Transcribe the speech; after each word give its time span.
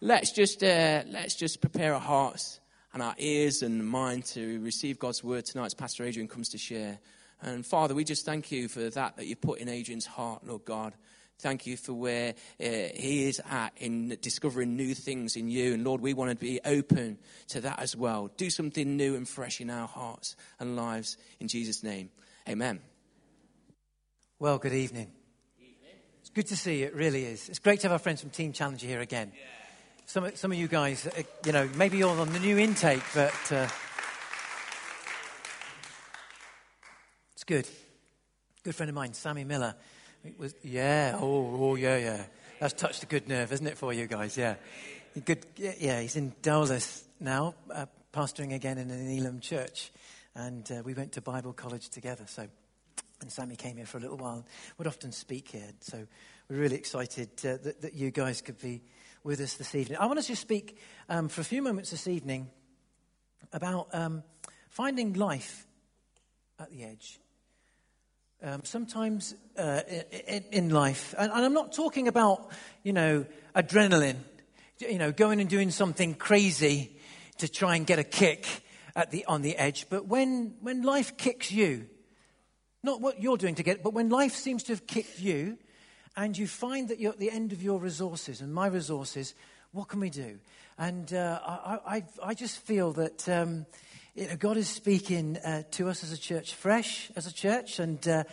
let's 0.00 0.32
just, 0.32 0.62
uh, 0.62 1.02
let's 1.08 1.34
just 1.34 1.60
prepare 1.60 1.94
our 1.94 2.00
hearts 2.00 2.60
and 2.92 3.02
our 3.02 3.14
ears 3.18 3.62
and 3.62 3.86
mind 3.86 4.24
to 4.24 4.60
receive 4.60 4.98
God's 4.98 5.22
word 5.22 5.44
tonight 5.44 5.66
as 5.66 5.74
Pastor 5.74 6.04
Adrian 6.04 6.28
comes 6.28 6.48
to 6.50 6.58
share. 6.58 6.98
And 7.40 7.64
Father, 7.64 7.94
we 7.94 8.04
just 8.04 8.24
thank 8.24 8.50
you 8.50 8.68
for 8.68 8.90
that 8.90 9.16
that 9.16 9.26
you 9.26 9.36
put 9.36 9.60
in 9.60 9.68
Adrian's 9.68 10.06
heart, 10.06 10.46
Lord 10.46 10.64
God. 10.64 10.94
Thank 11.40 11.68
you 11.68 11.76
for 11.76 11.92
where 11.92 12.34
uh, 12.60 12.64
he 12.64 13.28
is 13.28 13.40
at 13.48 13.72
in 13.76 14.16
discovering 14.20 14.76
new 14.76 14.92
things 14.92 15.36
in 15.36 15.48
you. 15.48 15.72
And 15.72 15.84
Lord, 15.84 16.00
we 16.00 16.12
want 16.12 16.30
to 16.30 16.36
be 16.36 16.58
open 16.64 17.18
to 17.48 17.60
that 17.60 17.78
as 17.78 17.96
well. 17.96 18.28
Do 18.36 18.50
something 18.50 18.96
new 18.96 19.14
and 19.14 19.28
fresh 19.28 19.60
in 19.60 19.70
our 19.70 19.86
hearts 19.86 20.34
and 20.58 20.74
lives 20.74 21.16
in 21.38 21.46
Jesus' 21.46 21.84
name. 21.84 22.10
Amen. 22.48 22.80
Well, 24.40 24.58
good 24.58 24.72
evening. 24.72 25.12
It's 26.20 26.30
good 26.30 26.48
to 26.48 26.56
see 26.56 26.80
you. 26.80 26.86
It 26.86 26.96
really 26.96 27.24
is. 27.24 27.48
It's 27.48 27.60
great 27.60 27.80
to 27.80 27.86
have 27.86 27.92
our 27.92 27.98
friends 28.00 28.20
from 28.20 28.30
Teen 28.30 28.52
Challenge 28.52 28.82
here 28.82 29.00
again. 29.00 29.32
Yeah. 29.32 29.57
Some, 30.08 30.34
some 30.36 30.52
of 30.52 30.56
you 30.56 30.68
guys, 30.68 31.06
uh, 31.06 31.22
you 31.44 31.52
know, 31.52 31.68
maybe 31.76 31.98
you're 31.98 32.08
on 32.08 32.32
the 32.32 32.38
new 32.38 32.56
intake, 32.56 33.02
but 33.14 33.52
uh, 33.52 33.68
it's 37.34 37.44
good. 37.44 37.68
Good 38.62 38.74
friend 38.74 38.88
of 38.88 38.94
mine, 38.94 39.12
Sammy 39.12 39.44
Miller. 39.44 39.74
Was, 40.38 40.54
yeah, 40.62 41.18
oh, 41.20 41.58
oh, 41.60 41.74
yeah, 41.74 41.98
yeah. 41.98 42.24
That's 42.58 42.72
touched 42.72 43.02
a 43.02 43.06
good 43.06 43.28
nerve, 43.28 43.52
isn't 43.52 43.66
it, 43.66 43.76
for 43.76 43.92
you 43.92 44.06
guys? 44.06 44.34
Yeah. 44.38 44.54
Good, 45.26 45.44
yeah, 45.56 46.00
he's 46.00 46.16
in 46.16 46.32
Dulles 46.40 47.04
now, 47.20 47.54
uh, 47.70 47.84
pastoring 48.10 48.54
again 48.54 48.78
in 48.78 48.90
an 48.90 49.10
Elim 49.10 49.40
church. 49.40 49.92
And 50.34 50.72
uh, 50.72 50.80
we 50.86 50.94
went 50.94 51.12
to 51.12 51.20
Bible 51.20 51.52
college 51.52 51.90
together. 51.90 52.24
So, 52.28 52.46
and 53.20 53.30
Sammy 53.30 53.56
came 53.56 53.76
here 53.76 53.84
for 53.84 53.98
a 53.98 54.00
little 54.00 54.16
while. 54.16 54.46
Would 54.78 54.86
often 54.86 55.12
speak 55.12 55.48
here. 55.48 55.68
So 55.80 56.06
we're 56.48 56.56
really 56.56 56.76
excited 56.76 57.28
uh, 57.40 57.58
that, 57.62 57.82
that, 57.82 57.92
you 57.92 58.10
guys 58.10 58.40
could 58.40 58.58
be 58.58 58.80
with 59.24 59.40
us 59.40 59.54
this 59.54 59.74
evening. 59.74 59.98
I 59.98 60.06
want 60.06 60.20
to 60.20 60.26
just 60.26 60.42
speak 60.42 60.78
um, 61.08 61.28
for 61.28 61.40
a 61.40 61.44
few 61.44 61.62
moments 61.62 61.90
this 61.90 62.06
evening 62.06 62.48
about 63.52 63.88
um, 63.92 64.22
finding 64.68 65.14
life 65.14 65.66
at 66.58 66.70
the 66.70 66.84
edge. 66.84 67.18
Um, 68.42 68.62
sometimes 68.64 69.34
uh, 69.56 69.80
in, 70.28 70.44
in, 70.52 70.68
life, 70.70 71.14
and, 71.18 71.32
and, 71.32 71.44
I'm 71.44 71.54
not 71.54 71.72
talking 71.72 72.06
about, 72.06 72.52
you 72.84 72.92
know, 72.92 73.26
adrenaline, 73.56 74.18
you 74.78 74.98
know, 74.98 75.10
going 75.10 75.40
and 75.40 75.50
doing 75.50 75.72
something 75.72 76.14
crazy 76.14 76.96
to 77.38 77.48
try 77.48 77.74
and 77.74 77.84
get 77.84 77.98
a 77.98 78.04
kick 78.04 78.46
at 78.94 79.10
the, 79.10 79.24
on 79.26 79.42
the 79.42 79.56
edge, 79.56 79.86
but 79.90 80.06
when, 80.06 80.54
when 80.60 80.82
life 80.82 81.16
kicks 81.16 81.50
you, 81.50 81.86
not 82.82 83.00
what 83.00 83.20
you're 83.20 83.36
doing 83.36 83.56
to 83.56 83.62
get, 83.62 83.82
but 83.82 83.92
when 83.92 84.08
life 84.08 84.34
seems 84.34 84.62
to 84.64 84.72
have 84.72 84.86
kicked 84.86 85.20
you, 85.20 85.58
and 86.18 86.36
you 86.36 86.48
find 86.48 86.88
that 86.88 86.98
you're 86.98 87.12
at 87.12 87.20
the 87.20 87.30
end 87.30 87.52
of 87.52 87.62
your 87.62 87.78
resources 87.78 88.40
and 88.40 88.52
my 88.52 88.66
resources, 88.66 89.34
what 89.70 89.86
can 89.86 90.00
we 90.00 90.10
do? 90.10 90.38
And 90.76 91.14
uh, 91.14 91.38
I, 91.46 91.78
I, 91.86 92.04
I, 92.24 92.34
just 92.34 92.58
feel 92.58 92.92
that 92.94 93.28
um, 93.28 93.66
you 94.16 94.26
know, 94.26 94.36
God 94.36 94.56
is 94.56 94.68
speaking 94.68 95.36
uh, 95.36 95.62
to 95.72 95.88
us 95.88 96.02
as 96.02 96.10
a 96.10 96.18
church, 96.18 96.54
fresh 96.54 97.12
as 97.14 97.28
a 97.28 97.32
church, 97.32 97.78
and 97.78 98.06
uh, 98.08 98.24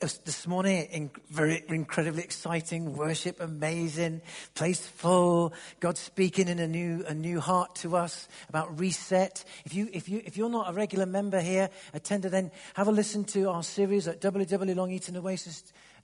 this 0.00 0.46
morning, 0.46 0.86
in 0.90 1.10
very 1.28 1.64
incredibly 1.68 2.22
exciting 2.22 2.96
worship, 2.96 3.40
amazing, 3.40 4.22
place 4.54 4.86
full. 4.86 5.52
God 5.80 5.98
speaking 5.98 6.46
in 6.46 6.60
a 6.60 6.68
new, 6.68 7.04
a 7.08 7.14
new 7.14 7.40
heart 7.40 7.74
to 7.76 7.96
us 7.96 8.28
about 8.48 8.78
reset. 8.78 9.44
If 9.64 9.74
you, 9.74 9.88
if 9.92 10.08
you, 10.08 10.22
if 10.24 10.36
you're 10.36 10.48
not 10.48 10.70
a 10.70 10.72
regular 10.72 11.04
member 11.04 11.40
here, 11.40 11.68
attend 11.92 12.22
then 12.22 12.52
have 12.74 12.86
a 12.86 12.92
listen 12.92 13.24
to 13.24 13.50
our 13.50 13.64
series 13.64 14.06
at 14.06 14.20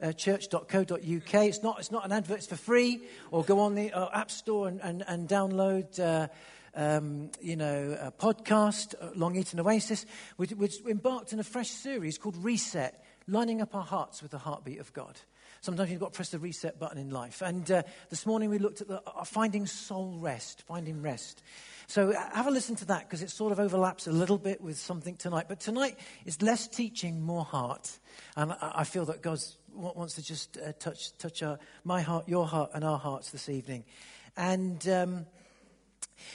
www.longeatonoasis.church.co.uk. 0.05 1.35
It's 1.35 1.63
not, 1.63 1.79
it's 1.79 1.91
not 1.91 2.05
an 2.05 2.13
advert; 2.13 2.39
it's 2.39 2.47
for 2.47 2.57
free. 2.57 3.07
Or 3.31 3.43
go 3.45 3.61
on 3.61 3.75
the 3.75 3.93
uh, 3.93 4.09
App 4.13 4.31
Store 4.31 4.69
and, 4.69 4.81
and, 4.83 5.05
and 5.07 5.29
download. 5.29 5.99
Uh, 5.99 6.29
um, 6.77 7.31
you 7.41 7.55
know, 7.55 7.97
a 8.01 8.11
podcast, 8.11 8.97
uh, 9.01 9.11
Long 9.15 9.37
Eaton 9.37 9.61
Oasis, 9.61 10.07
which, 10.39 10.51
which 10.51 10.81
embarked 10.89 11.33
in 11.33 11.39
a 11.39 11.45
fresh 11.45 11.70
series 11.70 12.19
called 12.19 12.37
Reset 12.37 13.01
lining 13.29 13.63
up 13.63 13.77
our 13.77 13.85
hearts 13.85 14.23
with 14.23 14.33
the 14.33 14.39
heartbeat 14.39 14.81
of 14.81 14.93
God. 14.93 15.20
Sometimes 15.61 15.91
you've 15.91 16.01
got 16.01 16.13
to 16.13 16.17
press 16.17 16.29
the 16.29 16.39
reset 16.39 16.79
button 16.79 16.98
in 16.98 17.11
life. 17.11 17.41
And 17.41 17.70
uh, 17.70 17.85
this 18.11 18.27
morning 18.27 18.51
we 18.51 18.59
looked 18.59 18.83
at 18.83 18.89
the, 18.89 19.03
uh, 19.07 19.25
finding 19.25 19.67
soul 19.67 20.19
rest, 20.19 20.63
finding 20.63 21.01
rest. 21.01 21.43
So 21.87 22.11
uh, 22.11 22.35
have 22.35 22.47
a 22.47 22.51
listen 22.51 22.77
to 22.77 22.85
that 22.87 23.09
because 23.09 23.23
it 23.23 23.31
sort 23.31 23.53
of 23.53 23.59
overlaps 23.59 24.07
a 24.07 24.13
little 24.13 24.37
bit 24.37 24.61
with 24.61 24.77
something 24.79 25.17
tonight. 25.17 25.47
But 25.48 25.61
tonight 25.61 25.98
is 26.27 26.43
less 26.43 26.69
teaching, 26.69 27.23
more 27.23 27.45
heart. 27.45 27.98
And 28.37 28.53
I, 28.53 28.73
I 28.77 28.85
feel 28.85 29.07
that 29.07 29.23
God 29.23 29.39
wants 29.74 30.14
to 30.14 30.23
just 30.23 30.58
uh, 30.58 30.73
touch, 30.79 31.17
touch 31.18 31.42
our, 31.42 31.58
my 31.85 32.01
heart, 32.02 32.29
your 32.29 32.46
heart, 32.46 32.70
and 32.74 32.85
our 32.85 32.98
hearts 32.98 33.30
this 33.30 33.48
evening. 33.48 33.85
And. 34.36 34.86
Um, 34.89 35.27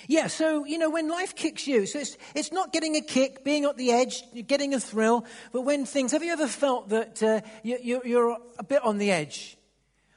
yeah, 0.08 0.28
so, 0.28 0.66
you 0.66 0.78
know, 0.78 0.90
when 0.90 1.10
life 1.10 1.36
kicks 1.36 1.66
you, 1.66 1.86
so 1.86 2.00
it's, 2.00 2.18
it's 2.36 2.52
not 2.52 2.72
getting 2.74 2.96
a 2.96 3.02
kick, 3.02 3.44
being 3.44 3.66
at 3.66 3.78
the 3.78 3.92
edge, 3.92 4.24
getting 4.46 4.74
a 4.74 4.80
thrill, 4.80 5.26
but 5.52 5.62
when 5.62 5.86
things, 5.86 6.12
have 6.12 6.22
you 6.22 6.32
ever 6.32 6.48
felt 6.48 6.90
that 6.90 7.24
uh, 7.24 7.42
you, 7.64 8.02
you're 8.04 8.38
a 8.60 8.64
bit 8.64 8.84
on 8.84 8.98
the 8.98 9.10
edge? 9.10 9.58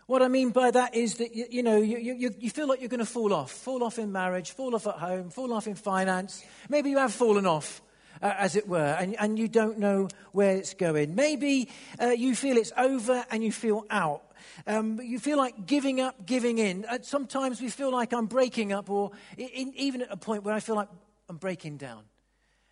What 0.07 0.21
I 0.21 0.29
mean 0.29 0.51
by 0.51 0.71
that 0.73 0.95
is 0.95 1.15
that, 1.17 1.35
you, 1.35 1.47
you 1.49 1.63
know, 1.63 1.77
you, 1.77 1.97
you, 1.97 2.35
you 2.39 2.51
feel 2.51 2.67
like 2.67 2.81
you're 2.81 2.89
going 2.89 3.01
to 3.01 3.07
fall 3.07 3.33
off. 3.33 3.51
Fall 3.51 3.83
off 3.83 3.99
in 3.99 4.13
marriage, 4.13 4.51
fall 4.51 4.75
off 4.75 4.87
at 4.87 4.97
home, 4.97 5.31
fall 5.31 5.53
off 5.53 5.67
in 5.67 5.75
finance. 5.75 6.45
Maybe 6.69 6.91
you 6.91 6.99
have 6.99 7.13
fallen 7.13 7.47
off. 7.47 7.81
Uh, 8.23 8.33
as 8.39 8.55
it 8.55 8.69
were, 8.69 8.97
and, 9.01 9.17
and 9.19 9.37
you 9.37 9.49
don't 9.49 9.81
know 9.81 10.07
where 10.31 10.57
it's 10.57 10.75
going. 10.75 11.17
Maybe 11.17 11.69
uh, 12.01 12.11
you 12.11 12.37
feel 12.37 12.57
it's 12.57 12.71
over 12.77 13.25
and 13.33 13.43
you 13.43 13.51
feel 13.51 13.85
out. 13.91 14.23
Um, 14.65 15.01
you 15.03 15.19
feel 15.19 15.37
like 15.37 15.67
giving 15.67 16.01
up, 16.01 16.25
giving 16.25 16.59
in. 16.59 16.85
Uh, 16.85 16.99
sometimes 17.03 17.61
we 17.61 17.69
feel 17.69 17.91
like 17.91 18.13
I'm 18.13 18.27
breaking 18.27 18.73
up, 18.73 18.89
or 18.91 19.11
in, 19.37 19.73
even 19.75 20.03
at 20.03 20.13
a 20.13 20.17
point 20.17 20.45
where 20.45 20.55
I 20.55 20.61
feel 20.61 20.77
like 20.77 20.89
I'm 21.29 21.39
breaking 21.39 21.79
down. 21.79 22.05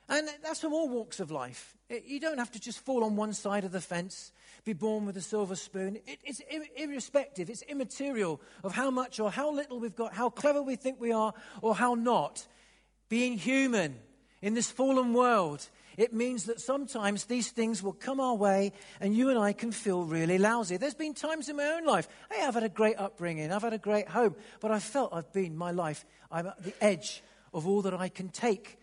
And 0.09 0.29
that's 0.41 0.61
from 0.61 0.73
all 0.73 0.89
walks 0.89 1.19
of 1.19 1.33
life. 1.33 1.77
It, 1.89 2.05
you 2.05 2.21
don't 2.21 2.39
have 2.39 2.53
to 2.53 2.61
just 2.61 2.79
fall 2.85 3.03
on 3.03 3.17
one 3.17 3.33
side 3.33 3.65
of 3.65 3.73
the 3.73 3.81
fence, 3.81 4.31
be 4.65 4.73
born 4.73 5.05
with 5.05 5.17
a 5.17 5.21
silver 5.21 5.57
spoon. 5.57 5.97
It, 6.07 6.21
it's 6.23 6.41
ir- 6.49 6.67
irrespective, 6.77 7.51
it's 7.51 7.63
immaterial 7.63 8.41
of 8.63 8.73
how 8.73 8.93
much 8.93 9.19
or 9.19 9.33
how 9.33 9.53
little 9.53 9.81
we've 9.81 9.97
got, 9.97 10.15
how 10.15 10.31
clever 10.31 10.63
we 10.63 10.77
think 10.77 11.01
we 11.01 11.11
are, 11.11 11.35
or 11.61 11.75
how 11.75 11.95
not. 11.95 12.47
Being 13.09 13.37
human 13.37 13.99
in 14.43 14.55
this 14.55 14.71
fallen 14.71 15.13
world. 15.13 15.69
It 15.97 16.13
means 16.13 16.45
that 16.45 16.61
sometimes 16.61 17.25
these 17.25 17.51
things 17.51 17.83
will 17.83 17.93
come 17.93 18.21
our 18.21 18.35
way 18.35 18.73
and 19.01 19.15
you 19.15 19.29
and 19.29 19.39
I 19.39 19.53
can 19.53 19.73
feel 19.73 20.05
really 20.05 20.39
lousy. 20.39 20.77
There's 20.77 20.95
been 20.95 21.15
times 21.15 21.49
in 21.49 21.57
my 21.57 21.65
own 21.65 21.85
life, 21.85 22.09
hey, 22.31 22.45
I've 22.45 22.55
had 22.55 22.63
a 22.63 22.69
great 22.69 22.97
upbringing, 22.99 23.53
I've 23.53 23.63
had 23.63 23.73
a 23.73 23.79
great 23.79 24.09
home, 24.09 24.35
but 24.61 24.71
I 24.71 24.79
felt 24.79 25.13
I've 25.13 25.33
been 25.33 25.57
my 25.57 25.73
life, 25.73 26.05
I'm 26.31 26.47
at 26.47 26.63
the 26.63 26.75
edge 26.83 27.23
of 27.53 27.67
all 27.67 27.83
that 27.83 27.95
I 27.95 28.09
can 28.09 28.29
take 28.29 28.79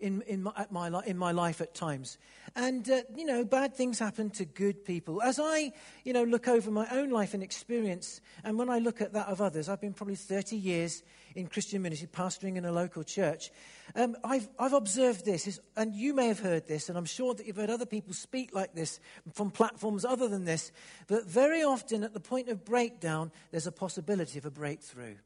in, 0.00 0.22
in, 0.22 0.42
my, 0.42 0.66
my, 0.70 1.02
in 1.06 1.16
my 1.16 1.32
life 1.32 1.60
at 1.60 1.74
times. 1.74 2.18
And, 2.56 2.88
uh, 2.90 3.02
you 3.14 3.24
know, 3.24 3.44
bad 3.44 3.74
things 3.74 3.98
happen 3.98 4.30
to 4.30 4.44
good 4.44 4.84
people. 4.84 5.22
As 5.22 5.38
I, 5.40 5.72
you 6.04 6.12
know, 6.12 6.24
look 6.24 6.48
over 6.48 6.70
my 6.70 6.86
own 6.90 7.10
life 7.10 7.34
and 7.34 7.42
experience, 7.42 8.20
and 8.42 8.58
when 8.58 8.68
I 8.68 8.78
look 8.78 9.00
at 9.00 9.12
that 9.12 9.28
of 9.28 9.40
others, 9.40 9.68
I've 9.68 9.80
been 9.80 9.92
probably 9.92 10.16
30 10.16 10.56
years 10.56 11.02
in 11.34 11.46
Christian 11.46 11.82
ministry, 11.82 12.08
pastoring 12.12 12.56
in 12.56 12.64
a 12.64 12.72
local 12.72 13.04
church. 13.04 13.50
Um, 13.94 14.16
I've, 14.24 14.48
I've 14.58 14.72
observed 14.72 15.24
this, 15.24 15.60
and 15.76 15.94
you 15.94 16.14
may 16.14 16.28
have 16.28 16.40
heard 16.40 16.66
this, 16.66 16.88
and 16.88 16.98
I'm 16.98 17.04
sure 17.04 17.34
that 17.34 17.46
you've 17.46 17.56
heard 17.56 17.70
other 17.70 17.86
people 17.86 18.14
speak 18.14 18.54
like 18.54 18.74
this 18.74 19.00
from 19.34 19.50
platforms 19.50 20.04
other 20.04 20.28
than 20.28 20.44
this, 20.44 20.72
but 21.06 21.26
very 21.26 21.62
often 21.62 22.02
at 22.02 22.14
the 22.14 22.20
point 22.20 22.48
of 22.48 22.64
breakdown, 22.64 23.30
there's 23.50 23.66
a 23.66 23.72
possibility 23.72 24.38
of 24.38 24.46
a 24.46 24.50
breakthrough. 24.50 25.16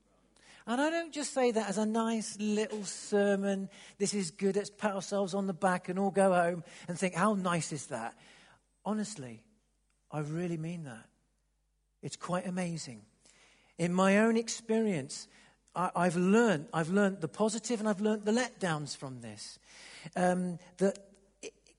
And 0.67 0.81
I 0.81 0.89
don't 0.89 1.13
just 1.13 1.35
say 1.35 1.51
that 1.51 1.69
as 1.69 1.77
a 1.77 1.85
nice 1.85 2.39
little 2.41 2.85
sermon. 2.85 3.69
This 3.99 4.15
is 4.15 4.31
good. 4.31 4.57
Let's 4.57 4.71
pat 4.71 4.95
ourselves 4.95 5.35
on 5.35 5.47
the 5.47 5.53
back 5.53 5.89
and 5.89 5.99
all 5.99 6.11
go 6.11 6.33
home 6.33 6.65
and 6.89 6.99
think, 6.99 7.15
how 7.15 7.35
nice 7.35 7.71
is 7.71 7.87
that? 7.89 8.15
Honestly, 8.85 9.43
I 10.11 10.21
really 10.21 10.57
mean 10.57 10.85
that. 10.85 11.07
It's 12.03 12.17
quite 12.17 12.47
amazing. 12.47 13.03
In 13.79 13.93
my 13.93 14.19
own 14.19 14.37
experience, 14.37 15.29
I, 15.77 16.05
have 16.05 16.16
learned, 16.16 16.67
I've 16.72 16.91
learned 16.91 17.21
the 17.21 17.28
positive 17.28 17.81
and 17.81 17.89
I've 17.89 18.01
learned 18.01 18.25
the 18.25 18.33
letdowns 18.33 18.97
from 18.97 19.21
this. 19.21 19.59
Um, 20.15 20.59
that, 20.78 20.99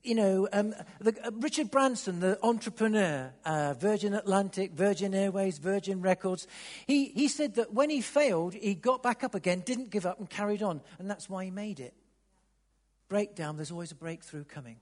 you 0.06 0.14
know, 0.14 0.48
um, 0.52 0.74
the, 1.00 1.14
uh, 1.26 1.30
Richard 1.34 1.70
Branson, 1.70 2.20
the 2.20 2.38
entrepreneur, 2.42 3.32
uh, 3.44 3.74
Virgin 3.74 4.14
Atlantic, 4.14 4.72
Virgin 4.72 5.14
Airways, 5.14 5.58
Virgin 5.58 6.00
Records, 6.00 6.46
he, 6.86 7.06
he 7.06 7.28
said 7.28 7.56
that 7.56 7.74
when 7.74 7.90
he 7.90 8.00
failed, 8.00 8.54
he 8.54 8.74
got 8.74 9.02
back 9.02 9.24
up 9.24 9.34
again, 9.34 9.60
didn't 9.60 9.90
give 9.90 10.06
up, 10.06 10.18
and 10.18 10.30
carried 10.30 10.62
on. 10.62 10.80
And 10.98 11.10
that's 11.10 11.28
why 11.28 11.44
he 11.44 11.50
made 11.50 11.80
it. 11.80 11.94
Breakdown, 13.08 13.56
there's 13.56 13.70
always 13.70 13.92
a 13.92 13.96
breakthrough 13.96 14.44
coming. 14.44 14.76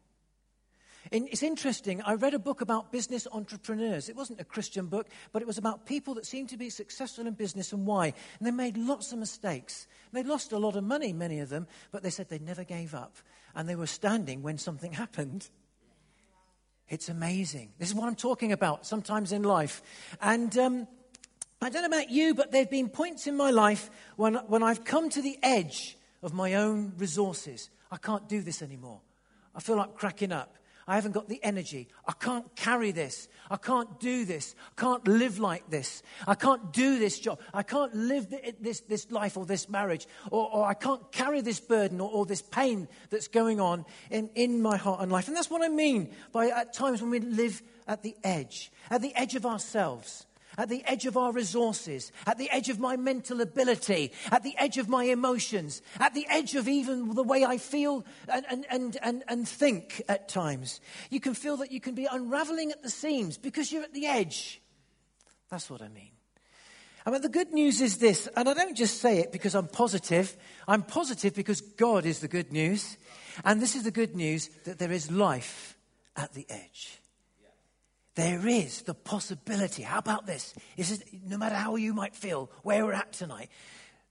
It's 1.10 1.42
interesting. 1.42 2.00
I 2.02 2.14
read 2.14 2.32
a 2.32 2.38
book 2.38 2.62
about 2.62 2.90
business 2.90 3.26
entrepreneurs. 3.30 4.08
It 4.08 4.16
wasn't 4.16 4.40
a 4.40 4.44
Christian 4.44 4.86
book, 4.86 5.08
but 5.32 5.42
it 5.42 5.46
was 5.46 5.58
about 5.58 5.84
people 5.84 6.14
that 6.14 6.24
seemed 6.24 6.48
to 6.48 6.56
be 6.56 6.70
successful 6.70 7.26
in 7.26 7.34
business 7.34 7.74
and 7.74 7.86
why. 7.86 8.06
And 8.06 8.46
they 8.46 8.50
made 8.50 8.78
lots 8.78 9.12
of 9.12 9.18
mistakes. 9.18 9.86
They 10.12 10.22
lost 10.22 10.52
a 10.52 10.58
lot 10.58 10.76
of 10.76 10.84
money, 10.84 11.12
many 11.12 11.40
of 11.40 11.50
them, 11.50 11.66
but 11.92 12.02
they 12.02 12.10
said 12.10 12.30
they 12.30 12.38
never 12.38 12.64
gave 12.64 12.94
up. 12.94 13.16
And 13.54 13.68
they 13.68 13.76
were 13.76 13.86
standing 13.86 14.42
when 14.42 14.58
something 14.58 14.92
happened. 15.04 15.48
It's 16.88 17.08
amazing. 17.08 17.72
This 17.78 17.88
is 17.88 17.94
what 17.94 18.06
I'm 18.06 18.14
talking 18.14 18.52
about 18.52 18.86
sometimes 18.86 19.32
in 19.32 19.42
life. 19.42 19.82
And 20.20 20.56
um, 20.58 20.88
I 21.62 21.70
don't 21.70 21.82
know 21.82 21.96
about 21.96 22.10
you, 22.10 22.34
but 22.34 22.52
there 22.52 22.62
have 22.62 22.70
been 22.70 22.90
points 22.90 23.26
in 23.26 23.36
my 23.36 23.50
life 23.50 23.90
when, 24.16 24.34
when 24.34 24.62
I've 24.62 24.84
come 24.84 25.08
to 25.10 25.22
the 25.22 25.38
edge 25.42 25.96
of 26.22 26.34
my 26.34 26.54
own 26.54 26.92
resources. 26.98 27.70
I 27.90 27.96
can't 27.96 28.28
do 28.28 28.42
this 28.42 28.60
anymore. 28.60 29.00
I 29.54 29.60
feel 29.60 29.76
like 29.76 29.94
cracking 29.94 30.32
up. 30.32 30.56
I 30.86 30.96
haven't 30.96 31.12
got 31.12 31.28
the 31.28 31.42
energy. 31.42 31.88
I 32.06 32.12
can't 32.12 32.54
carry 32.56 32.90
this. 32.90 33.28
I 33.50 33.56
can't 33.56 33.98
do 34.00 34.24
this. 34.24 34.54
I 34.76 34.80
can't 34.80 35.06
live 35.08 35.38
like 35.38 35.70
this. 35.70 36.02
I 36.26 36.34
can't 36.34 36.72
do 36.72 36.98
this 36.98 37.18
job. 37.18 37.40
I 37.52 37.62
can't 37.62 37.94
live 37.94 38.34
this, 38.60 38.80
this 38.80 39.10
life 39.10 39.36
or 39.36 39.46
this 39.46 39.68
marriage. 39.68 40.06
Or, 40.30 40.50
or 40.52 40.66
I 40.66 40.74
can't 40.74 41.10
carry 41.12 41.40
this 41.40 41.60
burden 41.60 42.00
or, 42.00 42.10
or, 42.10 42.26
this 42.26 42.42
pain 42.42 42.88
that's 43.10 43.28
going 43.28 43.60
on 43.60 43.84
in, 44.10 44.30
in 44.34 44.60
my 44.60 44.76
heart 44.76 45.00
and 45.00 45.10
life. 45.10 45.28
And 45.28 45.36
that's 45.36 45.50
what 45.50 45.62
I 45.62 45.68
mean 45.68 46.10
by 46.32 46.48
at 46.48 46.72
times 46.72 47.00
when 47.00 47.10
we 47.10 47.20
live 47.20 47.62
at 47.86 48.02
the 48.02 48.14
edge, 48.22 48.72
at 48.90 49.02
the 49.02 49.14
edge 49.14 49.34
of 49.34 49.46
ourselves 49.46 50.26
at 50.58 50.68
the 50.68 50.82
edge 50.86 51.06
of 51.06 51.16
our 51.16 51.32
resources, 51.32 52.12
at 52.26 52.38
the 52.38 52.50
edge 52.50 52.68
of 52.68 52.78
my 52.78 52.96
mental 52.96 53.40
ability, 53.40 54.12
at 54.30 54.42
the 54.42 54.56
edge 54.58 54.78
of 54.78 54.88
my 54.88 55.04
emotions, 55.04 55.82
at 56.00 56.14
the 56.14 56.26
edge 56.28 56.54
of 56.54 56.68
even 56.68 57.14
the 57.14 57.22
way 57.22 57.44
I 57.44 57.58
feel 57.58 58.04
and, 58.28 58.44
and, 58.70 58.96
and, 59.02 59.24
and, 59.28 59.48
think 59.48 60.02
at 60.08 60.28
times. 60.28 60.80
You 61.10 61.20
can 61.20 61.34
feel 61.34 61.56
that 61.58 61.72
you 61.72 61.80
can 61.80 61.94
be 61.94 62.06
unraveling 62.10 62.70
at 62.70 62.82
the 62.82 62.90
seams 62.90 63.38
because 63.38 63.70
you're 63.72 63.82
at 63.82 63.94
the 63.94 64.06
edge. 64.06 64.60
That's 65.50 65.70
what 65.70 65.82
I 65.82 65.88
mean. 65.88 66.10
I 67.06 67.10
mean, 67.10 67.20
the 67.20 67.28
good 67.28 67.52
news 67.52 67.82
is 67.82 67.98
this, 67.98 68.28
and 68.34 68.48
I 68.48 68.54
don't 68.54 68.76
just 68.76 69.00
say 69.00 69.18
it 69.18 69.30
because 69.30 69.54
I'm 69.54 69.68
positive. 69.68 70.34
I'm 70.66 70.82
positive 70.82 71.34
because 71.34 71.60
God 71.60 72.06
is 72.06 72.20
the 72.20 72.28
good 72.28 72.50
news. 72.50 72.96
And 73.44 73.60
this 73.60 73.74
is 73.74 73.82
the 73.82 73.90
good 73.90 74.16
news 74.16 74.48
that 74.64 74.78
there 74.78 74.92
is 74.92 75.10
life 75.10 75.76
at 76.16 76.32
the 76.32 76.46
edge. 76.48 77.00
There 78.14 78.46
is 78.46 78.82
the 78.82 78.94
possibility. 78.94 79.82
How 79.82 79.98
about 79.98 80.26
this? 80.26 80.54
No 81.26 81.36
matter 81.36 81.56
how 81.56 81.76
you 81.76 81.92
might 81.94 82.14
feel, 82.14 82.50
where 82.62 82.84
we're 82.84 82.92
at 82.92 83.12
tonight, 83.12 83.50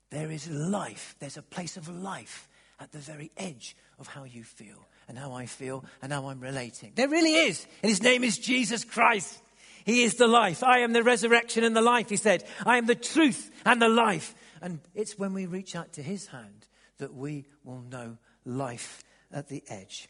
there 0.09 0.29
is 0.29 0.49
life. 0.49 1.15
There's 1.19 1.37
a 1.37 1.41
place 1.41 1.77
of 1.77 1.87
life 1.87 2.49
at 2.79 2.91
the 2.91 2.99
very 2.99 3.31
edge 3.37 3.75
of 3.99 4.07
how 4.07 4.25
you 4.25 4.43
feel 4.43 4.85
and 5.07 5.17
how 5.17 5.33
I 5.33 5.45
feel 5.45 5.85
and 6.01 6.11
how 6.11 6.27
I'm 6.27 6.41
relating. 6.41 6.91
There 6.95 7.07
really 7.07 7.33
is. 7.33 7.65
And 7.81 7.89
his 7.89 8.03
name 8.03 8.23
is 8.23 8.37
Jesus 8.37 8.83
Christ. 8.83 9.41
He 9.85 10.03
is 10.03 10.15
the 10.15 10.27
life. 10.27 10.63
I 10.63 10.79
am 10.79 10.93
the 10.93 11.03
resurrection 11.03 11.63
and 11.63 11.75
the 11.75 11.81
life, 11.81 12.09
he 12.09 12.17
said. 12.17 12.43
I 12.65 12.77
am 12.77 12.85
the 12.85 12.95
truth 12.95 13.51
and 13.65 13.81
the 13.81 13.89
life. 13.89 14.35
And 14.61 14.79
it's 14.95 15.17
when 15.17 15.33
we 15.33 15.45
reach 15.45 15.75
out 15.75 15.93
to 15.93 16.03
his 16.03 16.27
hand 16.27 16.67
that 16.97 17.13
we 17.13 17.45
will 17.63 17.81
know 17.81 18.17
life 18.45 19.03
at 19.31 19.49
the 19.49 19.63
edge. 19.67 20.09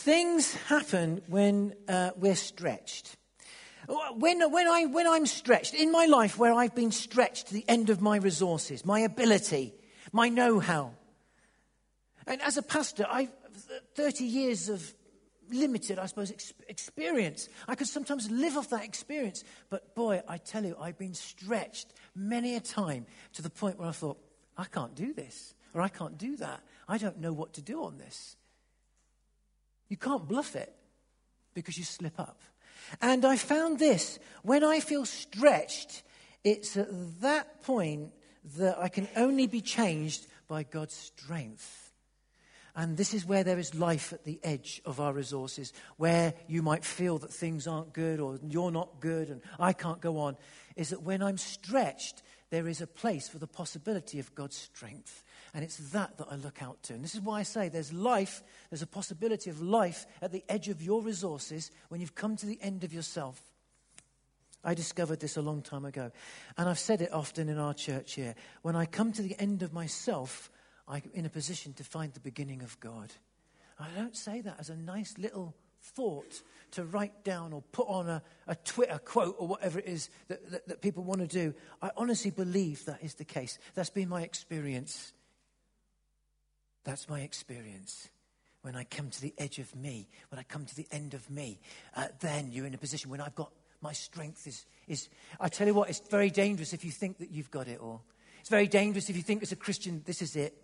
Things 0.00 0.54
happen 0.54 1.20
when 1.26 1.74
uh, 1.86 2.12
we're 2.16 2.34
stretched. 2.34 3.18
When, 4.16 4.50
when, 4.50 4.66
I, 4.66 4.86
when 4.86 5.06
I'm 5.06 5.26
stretched, 5.26 5.74
in 5.74 5.92
my 5.92 6.06
life 6.06 6.38
where 6.38 6.54
I've 6.54 6.74
been 6.74 6.90
stretched 6.90 7.48
to 7.48 7.52
the 7.52 7.66
end 7.68 7.90
of 7.90 8.00
my 8.00 8.16
resources, 8.16 8.82
my 8.86 9.00
ability, 9.00 9.74
my 10.10 10.30
know 10.30 10.58
how. 10.58 10.92
And 12.26 12.40
as 12.40 12.56
a 12.56 12.62
pastor, 12.62 13.06
I've 13.10 13.28
30 13.94 14.24
years 14.24 14.70
of 14.70 14.94
limited, 15.50 15.98
I 15.98 16.06
suppose, 16.06 16.30
ex- 16.30 16.54
experience. 16.66 17.50
I 17.68 17.74
could 17.74 17.86
sometimes 17.86 18.30
live 18.30 18.56
off 18.56 18.70
that 18.70 18.86
experience. 18.86 19.44
But 19.68 19.94
boy, 19.94 20.22
I 20.26 20.38
tell 20.38 20.64
you, 20.64 20.78
I've 20.80 20.96
been 20.96 21.12
stretched 21.12 21.92
many 22.16 22.56
a 22.56 22.60
time 22.60 23.04
to 23.34 23.42
the 23.42 23.50
point 23.50 23.78
where 23.78 23.88
I 23.88 23.92
thought, 23.92 24.16
I 24.56 24.64
can't 24.64 24.94
do 24.94 25.12
this, 25.12 25.54
or 25.74 25.82
I 25.82 25.88
can't 25.88 26.16
do 26.16 26.38
that. 26.38 26.62
I 26.88 26.96
don't 26.96 27.18
know 27.18 27.34
what 27.34 27.52
to 27.52 27.60
do 27.60 27.84
on 27.84 27.98
this. 27.98 28.36
You 29.90 29.98
can't 29.98 30.26
bluff 30.26 30.56
it 30.56 30.72
because 31.52 31.76
you 31.76 31.84
slip 31.84 32.18
up. 32.18 32.40
And 33.02 33.24
I 33.24 33.36
found 33.36 33.78
this 33.78 34.18
when 34.42 34.64
I 34.64 34.80
feel 34.80 35.04
stretched, 35.04 36.02
it's 36.42 36.76
at 36.76 36.88
that 37.20 37.62
point 37.62 38.12
that 38.56 38.78
I 38.78 38.88
can 38.88 39.08
only 39.16 39.46
be 39.46 39.60
changed 39.60 40.26
by 40.48 40.62
God's 40.62 40.94
strength. 40.94 41.92
And 42.76 42.96
this 42.96 43.14
is 43.14 43.26
where 43.26 43.44
there 43.44 43.58
is 43.58 43.74
life 43.74 44.12
at 44.12 44.24
the 44.24 44.40
edge 44.44 44.80
of 44.84 45.00
our 45.00 45.12
resources, 45.12 45.72
where 45.96 46.34
you 46.46 46.62
might 46.62 46.84
feel 46.84 47.18
that 47.18 47.32
things 47.32 47.66
aren't 47.66 47.92
good 47.92 48.20
or 48.20 48.38
you're 48.46 48.70
not 48.70 49.00
good 49.00 49.28
and 49.28 49.42
I 49.58 49.72
can't 49.72 50.00
go 50.00 50.18
on. 50.18 50.36
Is 50.76 50.90
that 50.90 51.02
when 51.02 51.20
I'm 51.20 51.36
stretched, 51.36 52.22
there 52.50 52.68
is 52.68 52.80
a 52.80 52.86
place 52.86 53.28
for 53.28 53.38
the 53.38 53.46
possibility 53.46 54.18
of 54.20 54.34
God's 54.34 54.56
strength. 54.56 55.24
And 55.54 55.64
it's 55.64 55.76
that 55.92 56.16
that 56.18 56.28
I 56.30 56.36
look 56.36 56.62
out 56.62 56.82
to. 56.84 56.94
And 56.94 57.02
this 57.02 57.14
is 57.14 57.20
why 57.20 57.40
I 57.40 57.42
say 57.42 57.68
there's 57.68 57.92
life, 57.92 58.42
there's 58.70 58.82
a 58.82 58.86
possibility 58.86 59.50
of 59.50 59.60
life 59.60 60.06
at 60.22 60.32
the 60.32 60.44
edge 60.48 60.68
of 60.68 60.82
your 60.82 61.02
resources 61.02 61.70
when 61.88 62.00
you've 62.00 62.14
come 62.14 62.36
to 62.36 62.46
the 62.46 62.58
end 62.62 62.84
of 62.84 62.92
yourself. 62.92 63.40
I 64.62 64.74
discovered 64.74 65.20
this 65.20 65.36
a 65.36 65.42
long 65.42 65.62
time 65.62 65.84
ago. 65.84 66.12
And 66.56 66.68
I've 66.68 66.78
said 66.78 67.00
it 67.00 67.12
often 67.12 67.48
in 67.48 67.58
our 67.58 67.74
church 67.74 68.14
here. 68.14 68.34
When 68.62 68.76
I 68.76 68.86
come 68.86 69.12
to 69.12 69.22
the 69.22 69.34
end 69.38 69.62
of 69.62 69.72
myself, 69.72 70.50
I'm 70.86 71.02
in 71.14 71.24
a 71.24 71.30
position 71.30 71.72
to 71.74 71.84
find 71.84 72.12
the 72.12 72.20
beginning 72.20 72.62
of 72.62 72.78
God. 72.80 73.10
I 73.78 73.88
don't 73.96 74.16
say 74.16 74.42
that 74.42 74.60
as 74.60 74.68
a 74.68 74.76
nice 74.76 75.16
little 75.16 75.54
thought 75.82 76.42
to 76.72 76.84
write 76.84 77.24
down 77.24 77.52
or 77.52 77.62
put 77.72 77.88
on 77.88 78.08
a, 78.08 78.22
a 78.46 78.54
Twitter 78.54 78.98
quote 78.98 79.36
or 79.38 79.48
whatever 79.48 79.78
it 79.78 79.86
is 79.86 80.10
that, 80.28 80.50
that, 80.50 80.68
that 80.68 80.82
people 80.82 81.02
want 81.02 81.20
to 81.22 81.26
do. 81.26 81.54
I 81.80 81.90
honestly 81.96 82.30
believe 82.30 82.84
that 82.84 83.02
is 83.02 83.14
the 83.14 83.24
case. 83.24 83.58
That's 83.74 83.90
been 83.90 84.08
my 84.08 84.22
experience. 84.22 85.12
That's 86.84 87.08
my 87.08 87.20
experience. 87.20 88.08
When 88.62 88.76
I 88.76 88.84
come 88.84 89.10
to 89.10 89.20
the 89.20 89.32
edge 89.38 89.58
of 89.58 89.74
me, 89.74 90.08
when 90.28 90.38
I 90.38 90.42
come 90.42 90.66
to 90.66 90.76
the 90.76 90.86
end 90.90 91.14
of 91.14 91.28
me, 91.30 91.60
uh, 91.96 92.08
then 92.20 92.50
you're 92.52 92.66
in 92.66 92.74
a 92.74 92.78
position 92.78 93.10
when 93.10 93.20
I've 93.20 93.34
got 93.34 93.50
my 93.80 93.92
strength 93.92 94.46
is, 94.46 94.66
is. 94.86 95.08
I 95.40 95.48
tell 95.48 95.66
you 95.66 95.74
what, 95.74 95.88
it's 95.88 96.02
very 96.10 96.30
dangerous 96.30 96.72
if 96.72 96.84
you 96.84 96.90
think 96.90 97.18
that 97.18 97.30
you've 97.30 97.50
got 97.50 97.68
it 97.68 97.80
all. 97.80 98.02
It's 98.40 98.50
very 98.50 98.68
dangerous 98.68 99.08
if 99.08 99.16
you 99.16 99.22
think 99.22 99.42
as 99.42 99.52
a 99.52 99.56
Christian, 99.56 100.02
this 100.04 100.20
is 100.22 100.36
it. 100.36 100.54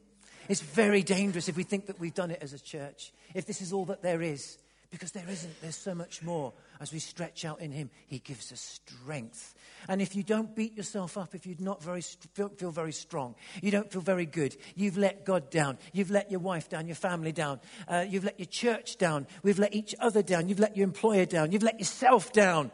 It's 0.49 0.61
very 0.61 1.03
dangerous 1.03 1.49
if 1.49 1.57
we 1.57 1.63
think 1.63 1.87
that 1.87 1.99
we've 1.99 2.15
done 2.15 2.31
it 2.31 2.39
as 2.41 2.53
a 2.53 2.59
church, 2.59 3.13
if 3.35 3.47
this 3.47 3.61
is 3.61 3.73
all 3.73 3.87
that 3.87 4.03
there 4.03 4.23
is. 4.23 4.59
Because 4.97 5.13
there 5.13 5.29
isn't, 5.29 5.61
there's 5.61 5.77
so 5.77 5.95
much 5.95 6.23
more. 6.23 6.55
As 6.81 6.91
we 6.91 7.01
stretch 7.01 7.45
out 7.45 7.61
in 7.61 7.71
Him, 7.71 7.91
He 8.07 8.19
gives 8.19 8.51
us 8.51 8.63
strength. 8.63 9.55
And 9.91 10.01
if 10.01 10.17
you 10.17 10.23
don't 10.23 10.57
beat 10.57 10.75
yourself 10.75 11.19
up, 11.19 11.35
if 11.35 11.45
you 11.45 11.55
not 11.59 11.83
very, 11.83 12.01
feel, 12.01 12.49
feel 12.49 12.71
very 12.71 12.95
strong, 12.95 13.35
you 13.61 13.71
don't 13.71 13.93
feel 13.93 14.01
very 14.01 14.25
good, 14.25 14.57
you've 14.75 14.97
let 14.97 15.27
God 15.27 15.51
down, 15.51 15.77
you've 15.93 16.11
let 16.11 16.31
your 16.31 16.41
wife 16.41 16.71
down, 16.71 16.87
your 16.87 16.95
family 16.95 17.31
down, 17.31 17.61
uh, 17.89 18.07
you've 18.09 18.25
let 18.25 18.41
your 18.41 18.47
church 18.47 18.97
down, 18.97 19.27
we've 19.43 19.59
let 19.59 19.75
each 19.75 19.95
other 20.01 20.23
down, 20.23 20.49
you've 20.49 20.61
let 20.61 20.79
your 20.79 20.85
employer 20.85 21.27
down, 21.27 21.53
you've 21.53 21.63
let 21.63 21.79
yourself 21.79 22.33
down. 22.33 22.71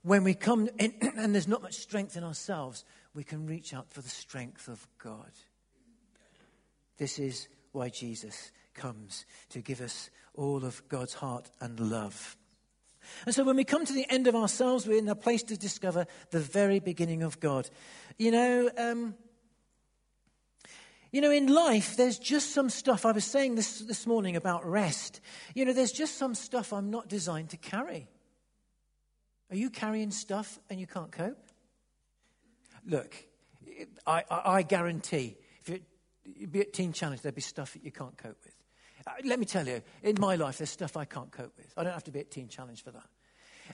When 0.00 0.24
we 0.24 0.32
come 0.32 0.66
in 0.78 0.94
and 1.18 1.34
there's 1.34 1.46
not 1.46 1.60
much 1.60 1.74
strength 1.74 2.16
in 2.16 2.24
ourselves, 2.24 2.86
we 3.12 3.22
can 3.22 3.46
reach 3.46 3.74
out 3.74 3.92
for 3.92 4.00
the 4.00 4.08
strength 4.08 4.66
of 4.66 4.88
God. 4.96 5.30
This 6.96 7.18
is 7.18 7.48
why 7.72 7.90
Jesus 7.90 8.50
comes 8.80 9.26
to 9.50 9.60
give 9.60 9.80
us 9.80 10.10
all 10.34 10.64
of 10.64 10.86
God's 10.88 11.14
heart 11.14 11.50
and 11.60 11.78
love. 11.78 12.36
And 13.26 13.34
so 13.34 13.44
when 13.44 13.56
we 13.56 13.64
come 13.64 13.84
to 13.84 13.92
the 13.92 14.06
end 14.10 14.26
of 14.26 14.34
ourselves, 14.34 14.86
we're 14.86 14.98
in 14.98 15.08
a 15.08 15.14
place 15.14 15.42
to 15.44 15.56
discover 15.56 16.06
the 16.30 16.40
very 16.40 16.80
beginning 16.80 17.22
of 17.22 17.40
God. 17.40 17.68
You 18.18 18.30
know, 18.30 18.70
um, 18.76 19.14
you 21.12 21.20
know, 21.20 21.30
in 21.30 21.48
life, 21.48 21.96
there's 21.96 22.18
just 22.18 22.52
some 22.52 22.70
stuff. 22.70 23.04
I 23.04 23.12
was 23.12 23.24
saying 23.24 23.56
this 23.56 23.80
this 23.80 24.06
morning 24.06 24.36
about 24.36 24.64
rest. 24.64 25.20
You 25.54 25.64
know, 25.64 25.72
there's 25.72 25.92
just 25.92 26.16
some 26.16 26.34
stuff 26.34 26.72
I'm 26.72 26.90
not 26.90 27.08
designed 27.08 27.50
to 27.50 27.56
carry. 27.56 28.08
Are 29.50 29.56
you 29.56 29.70
carrying 29.70 30.12
stuff 30.12 30.60
and 30.70 30.78
you 30.78 30.86
can't 30.86 31.10
cope? 31.10 31.50
Look, 32.86 33.16
I, 34.06 34.24
I, 34.30 34.42
I 34.44 34.62
guarantee 34.62 35.36
if 35.64 35.80
you'd 36.24 36.52
be 36.52 36.60
at 36.60 36.72
Teen 36.72 36.92
Challenge, 36.92 37.20
there'd 37.22 37.34
be 37.34 37.40
stuff 37.40 37.72
that 37.72 37.84
you 37.84 37.90
can't 37.90 38.16
cope 38.16 38.38
with. 38.44 38.59
Let 39.24 39.38
me 39.38 39.46
tell 39.46 39.66
you, 39.66 39.82
in 40.02 40.16
my 40.18 40.36
life, 40.36 40.58
there's 40.58 40.70
stuff 40.70 40.96
I 40.96 41.04
can't 41.04 41.30
cope 41.30 41.52
with. 41.56 41.72
I 41.76 41.84
don't 41.84 41.92
have 41.92 42.04
to 42.04 42.10
be 42.10 42.20
at 42.20 42.30
Teen 42.30 42.48
Challenge 42.48 42.82
for 42.82 42.90
that. 42.90 43.06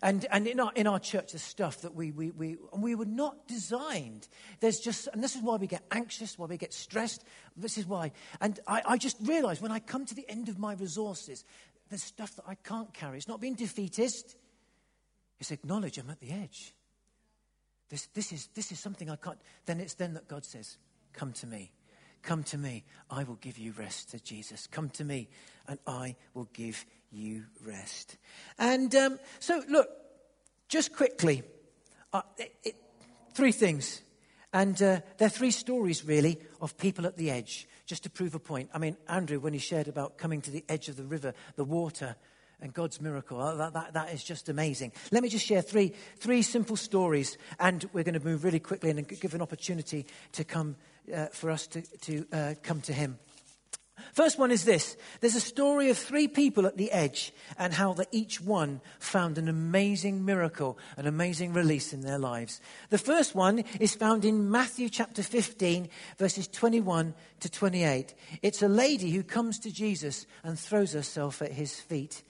And, 0.02 0.26
and 0.30 0.46
in, 0.46 0.60
our, 0.60 0.72
in 0.74 0.86
our 0.86 0.98
church, 0.98 1.32
there's 1.32 1.42
stuff 1.42 1.80
that 1.82 1.94
we, 1.94 2.10
we, 2.10 2.30
we, 2.30 2.56
we 2.76 2.94
were 2.94 3.06
not 3.06 3.48
designed. 3.48 4.28
There's 4.60 4.78
just, 4.78 5.08
and 5.12 5.22
this 5.22 5.36
is 5.36 5.42
why 5.42 5.56
we 5.56 5.66
get 5.66 5.84
anxious, 5.90 6.38
why 6.38 6.46
we 6.46 6.58
get 6.58 6.74
stressed. 6.74 7.24
This 7.56 7.78
is 7.78 7.86
why. 7.86 8.12
And 8.40 8.60
I, 8.66 8.82
I 8.86 8.98
just 8.98 9.16
realize 9.22 9.60
when 9.62 9.72
I 9.72 9.78
come 9.78 10.04
to 10.06 10.14
the 10.14 10.28
end 10.28 10.48
of 10.48 10.58
my 10.58 10.74
resources, 10.74 11.44
there's 11.88 12.02
stuff 12.02 12.36
that 12.36 12.44
I 12.46 12.56
can't 12.56 12.92
carry. 12.92 13.16
It's 13.16 13.28
not 13.28 13.40
being 13.40 13.54
defeatist, 13.54 14.36
it's 15.38 15.50
acknowledge 15.50 15.98
I'm 15.98 16.10
at 16.10 16.20
the 16.20 16.30
edge. 16.30 16.74
This, 17.88 18.06
this, 18.14 18.32
is, 18.32 18.48
this 18.54 18.72
is 18.72 18.80
something 18.80 19.08
I 19.08 19.16
can't. 19.16 19.38
Then 19.64 19.80
it's 19.80 19.94
then 19.94 20.14
that 20.14 20.28
God 20.28 20.44
says, 20.44 20.76
Come 21.12 21.32
to 21.34 21.46
me. 21.46 21.72
Come 22.26 22.42
to 22.42 22.58
me, 22.58 22.82
I 23.08 23.22
will 23.22 23.36
give 23.36 23.56
you 23.56 23.72
rest, 23.78 24.10
said 24.10 24.24
Jesus. 24.24 24.66
Come 24.66 24.90
to 24.90 25.04
me, 25.04 25.28
and 25.68 25.78
I 25.86 26.16
will 26.34 26.48
give 26.52 26.84
you 27.12 27.44
rest. 27.64 28.16
And 28.58 28.92
um, 28.96 29.20
so, 29.38 29.62
look, 29.68 29.88
just 30.68 30.92
quickly, 30.92 31.44
uh, 32.12 32.22
it, 32.36 32.52
it, 32.64 32.74
three 33.32 33.52
things. 33.52 34.02
And 34.52 34.74
uh, 34.82 35.02
there 35.18 35.26
are 35.26 35.28
three 35.28 35.52
stories, 35.52 36.04
really, 36.04 36.40
of 36.60 36.76
people 36.76 37.06
at 37.06 37.16
the 37.16 37.30
edge, 37.30 37.68
just 37.86 38.02
to 38.02 38.10
prove 38.10 38.34
a 38.34 38.40
point. 38.40 38.70
I 38.74 38.78
mean, 38.78 38.96
Andrew, 39.08 39.38
when 39.38 39.52
he 39.52 39.60
shared 39.60 39.86
about 39.86 40.18
coming 40.18 40.40
to 40.42 40.50
the 40.50 40.64
edge 40.68 40.88
of 40.88 40.96
the 40.96 41.04
river, 41.04 41.32
the 41.54 41.62
water, 41.62 42.16
and 42.60 42.72
God's 42.72 43.00
miracle. 43.00 43.40
Uh, 43.40 43.54
That, 43.56 43.72
that, 43.74 43.92
that 43.94 44.14
is 44.14 44.24
just 44.24 44.48
amazing. 44.48 44.92
Let 45.10 45.22
me 45.22 45.28
just 45.28 45.46
share 45.46 45.62
three, 45.62 45.92
three 46.18 46.42
simple 46.42 46.76
stories, 46.76 47.38
and 47.58 47.88
we're 47.92 48.04
going 48.04 48.18
to 48.18 48.24
move 48.24 48.44
really 48.44 48.60
quickly 48.60 48.90
and 48.90 49.06
give 49.08 49.34
an 49.34 49.42
opportunity 49.42 50.06
to 50.32 50.44
come 50.44 50.76
uh, 51.14 51.26
for 51.26 51.50
us 51.50 51.66
to, 51.68 51.82
to 51.82 52.26
uh, 52.32 52.54
come 52.62 52.80
to 52.82 52.92
Him. 52.92 53.18
First 54.12 54.38
one 54.38 54.50
is 54.50 54.64
this 54.64 54.96
there's 55.20 55.34
a 55.34 55.40
story 55.40 55.90
of 55.90 55.98
three 55.98 56.28
people 56.28 56.66
at 56.66 56.76
the 56.76 56.90
edge 56.92 57.32
and 57.58 57.72
how 57.72 57.92
that 57.94 58.08
each 58.12 58.40
one 58.40 58.80
found 58.98 59.38
an 59.38 59.48
amazing 59.48 60.24
miracle, 60.24 60.78
an 60.96 61.06
amazing 61.06 61.52
release 61.52 61.92
in 61.92 62.00
their 62.00 62.18
lives. 62.18 62.60
The 62.90 62.98
first 62.98 63.34
one 63.34 63.64
is 63.80 63.94
found 63.94 64.24
in 64.24 64.50
Matthew 64.50 64.88
chapter 64.88 65.22
15, 65.22 65.88
verses 66.18 66.48
21 66.48 67.14
to 67.40 67.50
28. 67.50 68.14
It's 68.42 68.62
a 68.62 68.68
lady 68.68 69.10
who 69.10 69.22
comes 69.22 69.58
to 69.60 69.72
Jesus 69.72 70.26
and 70.42 70.58
throws 70.58 70.92
herself 70.92 71.42
at 71.42 71.52
his 71.52 71.78
feet. 71.78 72.22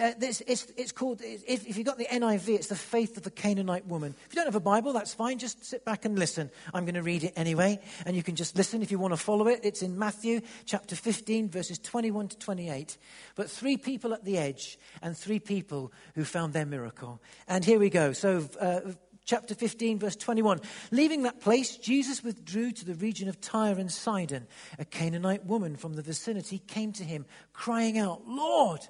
Uh, 0.00 0.12
this, 0.18 0.42
it's, 0.46 0.72
it's 0.76 0.92
called, 0.92 1.20
if, 1.22 1.66
if 1.66 1.76
you've 1.76 1.86
got 1.86 1.98
the 1.98 2.06
NIV, 2.06 2.48
it's 2.54 2.68
the 2.68 2.76
faith 2.76 3.16
of 3.16 3.24
the 3.24 3.30
Canaanite 3.30 3.86
woman. 3.86 4.14
If 4.26 4.32
you 4.32 4.36
don't 4.36 4.46
have 4.46 4.54
a 4.54 4.60
Bible, 4.60 4.92
that's 4.92 5.14
fine. 5.14 5.38
Just 5.38 5.64
sit 5.64 5.84
back 5.84 6.04
and 6.04 6.18
listen. 6.18 6.50
I'm 6.72 6.84
going 6.84 6.94
to 6.94 7.02
read 7.02 7.24
it 7.24 7.32
anyway, 7.36 7.80
and 8.06 8.16
you 8.16 8.22
can 8.22 8.36
just 8.36 8.56
listen 8.56 8.82
if 8.82 8.90
you 8.90 8.98
want 8.98 9.12
to 9.12 9.16
follow 9.18 9.48
it. 9.48 9.60
It's 9.62 9.82
in 9.82 9.98
Matthew 9.98 10.40
chapter 10.64 10.94
15, 10.94 11.21
verses 11.26 11.78
21 11.78 12.28
to 12.28 12.38
28. 12.38 12.98
But 13.34 13.50
three 13.50 13.76
people 13.76 14.12
at 14.12 14.24
the 14.24 14.38
edge 14.38 14.78
and 15.00 15.16
three 15.16 15.40
people 15.40 15.92
who 16.14 16.24
found 16.24 16.52
their 16.52 16.66
miracle. 16.66 17.20
And 17.48 17.64
here 17.64 17.78
we 17.78 17.90
go. 17.90 18.12
So, 18.12 18.48
uh, 18.60 18.92
chapter 19.24 19.54
15, 19.54 19.98
verse 19.98 20.16
21. 20.16 20.60
Leaving 20.90 21.22
that 21.22 21.40
place, 21.40 21.76
Jesus 21.76 22.22
withdrew 22.22 22.72
to 22.72 22.84
the 22.84 22.94
region 22.94 23.28
of 23.28 23.40
Tyre 23.40 23.78
and 23.78 23.90
Sidon. 23.90 24.46
A 24.78 24.84
Canaanite 24.84 25.46
woman 25.46 25.76
from 25.76 25.94
the 25.94 26.02
vicinity 26.02 26.58
came 26.58 26.92
to 26.92 27.04
him, 27.04 27.26
crying 27.52 27.98
out, 27.98 28.26
Lord, 28.26 28.80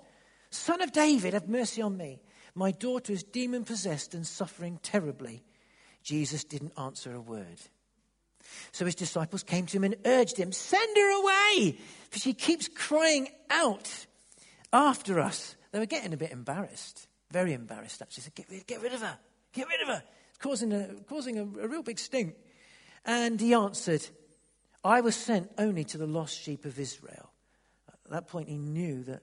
son 0.50 0.80
of 0.80 0.92
David, 0.92 1.34
have 1.34 1.48
mercy 1.48 1.82
on 1.82 1.96
me. 1.96 2.20
My 2.54 2.70
daughter 2.70 3.12
is 3.12 3.22
demon 3.22 3.64
possessed 3.64 4.14
and 4.14 4.26
suffering 4.26 4.78
terribly. 4.82 5.42
Jesus 6.02 6.44
didn't 6.44 6.78
answer 6.78 7.14
a 7.14 7.20
word. 7.20 7.60
So 8.72 8.84
his 8.84 8.94
disciples 8.94 9.42
came 9.42 9.66
to 9.66 9.76
him 9.76 9.84
and 9.84 9.96
urged 10.04 10.36
him, 10.36 10.52
Send 10.52 10.96
her 10.96 11.20
away, 11.20 11.78
for 12.10 12.18
she 12.18 12.34
keeps 12.34 12.68
crying 12.68 13.28
out 13.50 14.06
after 14.72 15.20
us. 15.20 15.56
They 15.72 15.78
were 15.78 15.86
getting 15.86 16.12
a 16.12 16.16
bit 16.16 16.32
embarrassed, 16.32 17.08
very 17.30 17.52
embarrassed 17.52 18.02
actually. 18.02 18.24
Said, 18.24 18.34
get, 18.34 18.66
get 18.66 18.82
rid 18.82 18.92
of 18.92 19.00
her, 19.00 19.18
get 19.52 19.68
rid 19.68 19.80
of 19.80 19.88
her. 19.88 20.02
It's 20.30 20.38
causing, 20.38 20.72
a, 20.72 20.88
causing 21.08 21.38
a, 21.38 21.42
a 21.42 21.68
real 21.68 21.82
big 21.82 21.98
stink. 21.98 22.34
And 23.04 23.40
he 23.40 23.54
answered, 23.54 24.06
I 24.84 25.00
was 25.00 25.16
sent 25.16 25.50
only 25.58 25.84
to 25.84 25.98
the 25.98 26.06
lost 26.06 26.38
sheep 26.38 26.64
of 26.64 26.78
Israel. 26.78 27.30
At 27.88 28.10
that 28.10 28.28
point, 28.28 28.48
he 28.48 28.58
knew 28.58 29.02
that 29.04 29.22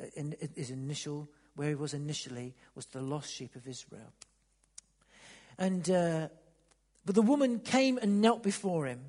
uh, 0.00 0.06
in, 0.14 0.34
his 0.54 0.70
initial, 0.70 1.28
where 1.56 1.68
he 1.68 1.74
was 1.74 1.94
initially, 1.94 2.54
was 2.74 2.86
the 2.86 3.00
lost 3.00 3.32
sheep 3.32 3.56
of 3.56 3.66
Israel. 3.66 4.12
And 5.58 5.88
uh, 5.90 6.28
but 7.04 7.14
the 7.14 7.22
woman 7.22 7.60
came 7.60 7.98
and 7.98 8.20
knelt 8.20 8.42
before 8.42 8.86
him. 8.86 9.00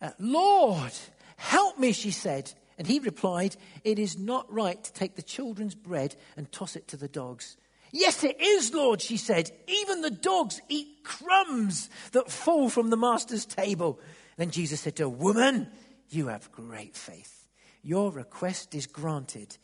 Uh, 0.00 0.10
Lord, 0.18 0.92
help 1.36 1.78
me, 1.78 1.92
she 1.92 2.10
said. 2.10 2.52
And 2.76 2.86
he 2.86 2.98
replied, 2.98 3.56
It 3.84 3.98
is 3.98 4.18
not 4.18 4.52
right 4.52 4.82
to 4.82 4.92
take 4.92 5.14
the 5.14 5.22
children's 5.22 5.74
bread 5.74 6.16
and 6.36 6.50
toss 6.50 6.76
it 6.76 6.88
to 6.88 6.96
the 6.96 7.08
dogs. 7.08 7.56
Yes, 7.92 8.24
it 8.24 8.40
is, 8.40 8.74
Lord, 8.74 9.00
she 9.00 9.16
said. 9.16 9.52
Even 9.68 10.00
the 10.00 10.10
dogs 10.10 10.60
eat 10.68 11.04
crumbs 11.04 11.88
that 12.10 12.30
fall 12.30 12.68
from 12.68 12.90
the 12.90 12.96
master's 12.96 13.46
table. 13.46 14.00
Then 14.36 14.50
Jesus 14.50 14.80
said 14.80 14.96
to 14.96 15.04
her, 15.04 15.08
Woman, 15.08 15.68
you 16.08 16.26
have 16.26 16.50
great 16.50 16.96
faith. 16.96 17.46
Your 17.82 18.10
request 18.10 18.74
is 18.74 18.86
granted. 18.86 19.56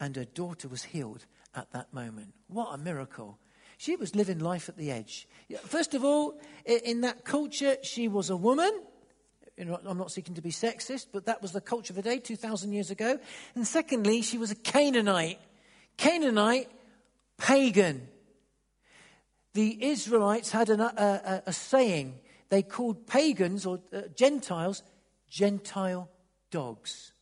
And 0.00 0.16
her 0.16 0.24
daughter 0.24 0.66
was 0.66 0.82
healed 0.82 1.26
at 1.54 1.70
that 1.72 1.92
moment. 1.92 2.34
What 2.48 2.74
a 2.74 2.78
miracle. 2.78 3.38
She 3.78 3.96
was 3.96 4.14
living 4.14 4.38
life 4.38 4.68
at 4.68 4.76
the 4.76 4.90
edge. 4.90 5.28
First 5.64 5.94
of 5.94 6.04
all, 6.04 6.38
in 6.64 7.02
that 7.02 7.24
culture, 7.24 7.76
she 7.82 8.08
was 8.08 8.30
a 8.30 8.36
woman. 8.36 8.82
I'm 9.58 9.98
not 9.98 10.10
seeking 10.10 10.34
to 10.34 10.42
be 10.42 10.50
sexist, 10.50 11.06
but 11.12 11.26
that 11.26 11.40
was 11.42 11.52
the 11.52 11.60
culture 11.60 11.92
of 11.92 11.96
the 11.96 12.02
day 12.02 12.18
2,000 12.18 12.72
years 12.72 12.90
ago. 12.90 13.18
And 13.54 13.66
secondly, 13.66 14.22
she 14.22 14.38
was 14.38 14.50
a 14.50 14.56
Canaanite. 14.56 15.40
Canaanite, 15.96 16.70
pagan. 17.38 18.08
The 19.52 19.84
Israelites 19.84 20.50
had 20.50 20.70
an, 20.70 20.80
a, 20.80 20.84
a, 20.84 21.42
a, 21.46 21.52
saying. 21.52 22.18
They 22.48 22.62
called 22.62 23.06
pagans 23.06 23.64
or 23.64 23.80
uh, 23.92 24.02
Gentiles 24.16 24.82
Gentile 25.28 26.08
dogs. 26.50 27.12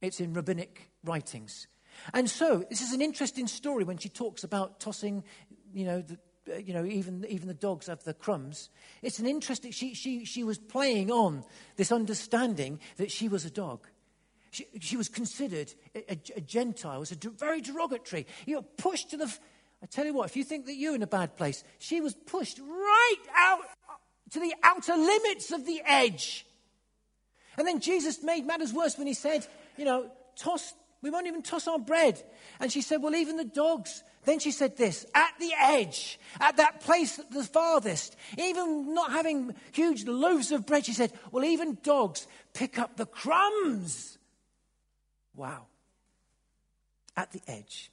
It's 0.00 0.20
in 0.20 0.32
rabbinic 0.32 0.90
writings. 1.04 1.66
And 2.12 2.28
so, 2.28 2.64
this 2.68 2.80
is 2.80 2.92
an 2.92 3.00
interesting 3.00 3.46
story 3.46 3.84
when 3.84 3.98
she 3.98 4.08
talks 4.08 4.44
about 4.44 4.80
tossing, 4.80 5.24
you 5.72 5.84
know, 5.84 6.02
the, 6.02 6.18
uh, 6.52 6.56
you 6.58 6.72
know, 6.72 6.84
even, 6.84 7.24
even 7.28 7.48
the 7.48 7.54
dogs 7.54 7.86
have 7.86 8.02
the 8.04 8.14
crumbs. 8.14 8.70
It's 9.02 9.18
an 9.18 9.26
interesting, 9.26 9.72
she, 9.72 9.94
she, 9.94 10.24
she 10.24 10.44
was 10.44 10.58
playing 10.58 11.10
on 11.10 11.44
this 11.76 11.92
understanding 11.92 12.80
that 12.96 13.10
she 13.10 13.28
was 13.28 13.44
a 13.44 13.50
dog. 13.50 13.86
She, 14.50 14.66
she 14.80 14.96
was 14.96 15.08
considered 15.08 15.72
a, 15.94 16.12
a, 16.12 16.18
a 16.36 16.40
Gentile, 16.40 17.00
was 17.00 17.12
a 17.12 17.16
very 17.30 17.60
derogatory. 17.60 18.26
You 18.46 18.56
know, 18.56 18.62
pushed 18.62 19.10
to 19.10 19.16
the, 19.16 19.32
I 19.82 19.86
tell 19.86 20.04
you 20.04 20.14
what, 20.14 20.28
if 20.28 20.36
you 20.36 20.44
think 20.44 20.66
that 20.66 20.74
you're 20.74 20.94
in 20.94 21.02
a 21.02 21.06
bad 21.06 21.36
place, 21.36 21.62
she 21.78 22.00
was 22.00 22.14
pushed 22.14 22.58
right 22.58 23.24
out 23.36 23.60
to 24.30 24.40
the 24.40 24.54
outer 24.62 24.96
limits 24.96 25.52
of 25.52 25.66
the 25.66 25.82
edge. 25.84 26.46
And 27.56 27.66
then 27.66 27.80
Jesus 27.80 28.22
made 28.22 28.46
matters 28.46 28.72
worse 28.72 28.96
when 28.96 29.06
he 29.06 29.14
said, 29.14 29.46
you 29.76 29.84
know, 29.84 30.10
toss 30.36 30.72
we 31.02 31.10
won't 31.10 31.26
even 31.26 31.42
toss 31.42 31.66
our 31.66 31.78
bread. 31.78 32.22
And 32.58 32.70
she 32.70 32.82
said, 32.82 33.02
Well, 33.02 33.14
even 33.14 33.36
the 33.36 33.44
dogs. 33.44 34.02
Then 34.24 34.38
she 34.38 34.50
said 34.50 34.76
this 34.76 35.06
at 35.14 35.32
the 35.40 35.52
edge, 35.58 36.20
at 36.40 36.58
that 36.58 36.80
place 36.80 37.18
the 37.30 37.42
farthest, 37.42 38.16
even 38.36 38.92
not 38.92 39.12
having 39.12 39.54
huge 39.72 40.06
loaves 40.06 40.52
of 40.52 40.66
bread, 40.66 40.84
she 40.84 40.92
said, 40.92 41.12
Well, 41.32 41.44
even 41.44 41.78
dogs 41.82 42.26
pick 42.52 42.78
up 42.78 42.96
the 42.96 43.06
crumbs. 43.06 44.18
Wow. 45.34 45.66
At 47.16 47.32
the 47.32 47.40
edge. 47.46 47.90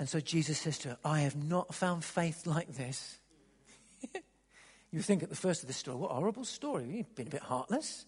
And 0.00 0.08
so 0.08 0.18
Jesus 0.18 0.58
says 0.58 0.78
to 0.78 0.88
her, 0.88 0.98
I 1.04 1.20
have 1.20 1.36
not 1.36 1.74
found 1.74 2.04
faith 2.04 2.46
like 2.46 2.74
this. 2.74 3.18
you 4.90 5.02
think 5.02 5.22
at 5.22 5.28
the 5.28 5.36
first 5.36 5.62
of 5.62 5.66
the 5.66 5.74
story, 5.74 5.98
what 5.98 6.10
a 6.10 6.14
horrible 6.14 6.44
story. 6.44 6.86
You've 6.86 7.14
been 7.14 7.26
a 7.26 7.30
bit 7.30 7.42
heartless. 7.42 8.06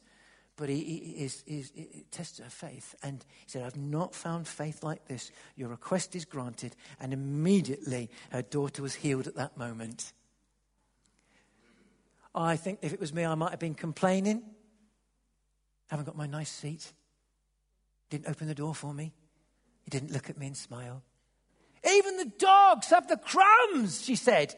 But 0.57 0.69
he, 0.69 0.83
he, 0.85 1.25
is, 1.25 1.43
is, 1.47 1.73
he 1.75 2.05
tests 2.11 2.39
her 2.39 2.51
faith. 2.51 2.95
And 3.03 3.25
he 3.45 3.51
said, 3.51 3.63
I've 3.63 3.77
not 3.77 4.15
found 4.15 4.47
faith 4.47 4.83
like 4.83 5.07
this. 5.07 5.31
Your 5.57 5.69
request 5.69 6.15
is 6.15 6.25
granted. 6.25 6.77
And 7.01 7.13
immediately 7.13 8.11
her 8.31 8.43
daughter 8.43 8.83
was 8.83 8.95
healed 8.95 9.27
at 9.27 9.37
that 9.37 9.57
moment. 9.57 10.13
I 12.35 12.57
think 12.57 12.81
if 12.83 12.93
it 12.93 13.01
was 13.01 13.13
me, 13.13 13.25
I 13.25 13.35
might 13.35 13.51
have 13.51 13.59
been 13.59 13.75
complaining. 13.75 14.43
Haven't 15.89 16.07
got 16.07 16.17
my 16.17 16.27
nice 16.27 16.51
seat. 16.51 16.93
Didn't 18.11 18.29
open 18.29 18.47
the 18.47 18.55
door 18.55 18.75
for 18.75 18.93
me. 18.93 19.13
He 19.85 19.91
didn't 19.91 20.13
look 20.13 20.31
at 20.31 20.39
me 20.39 20.47
and 20.47 20.57
smile. 20.57 21.03
Even 21.91 22.17
the 22.17 22.33
dogs 22.39 22.89
have 22.89 23.09
the 23.09 23.17
crumbs, 23.17 24.03
she 24.03 24.17
said. 24.17 24.55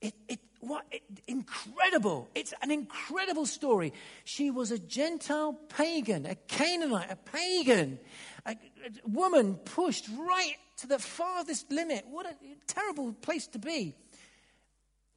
It, 0.00 0.14
it, 0.28 0.40
what 0.62 0.84
incredible. 1.26 2.28
It's 2.36 2.54
an 2.62 2.70
incredible 2.70 3.46
story. 3.46 3.92
She 4.24 4.50
was 4.50 4.70
a 4.70 4.78
Gentile 4.78 5.54
pagan, 5.68 6.24
a 6.24 6.36
Canaanite, 6.36 7.10
a 7.10 7.16
pagan, 7.16 7.98
a, 8.46 8.52
a 8.52 9.08
woman 9.08 9.56
pushed 9.56 10.06
right 10.16 10.54
to 10.78 10.86
the 10.86 11.00
farthest 11.00 11.70
limit. 11.72 12.04
What 12.08 12.26
a 12.26 12.36
terrible 12.68 13.12
place 13.12 13.48
to 13.48 13.58
be. 13.58 13.94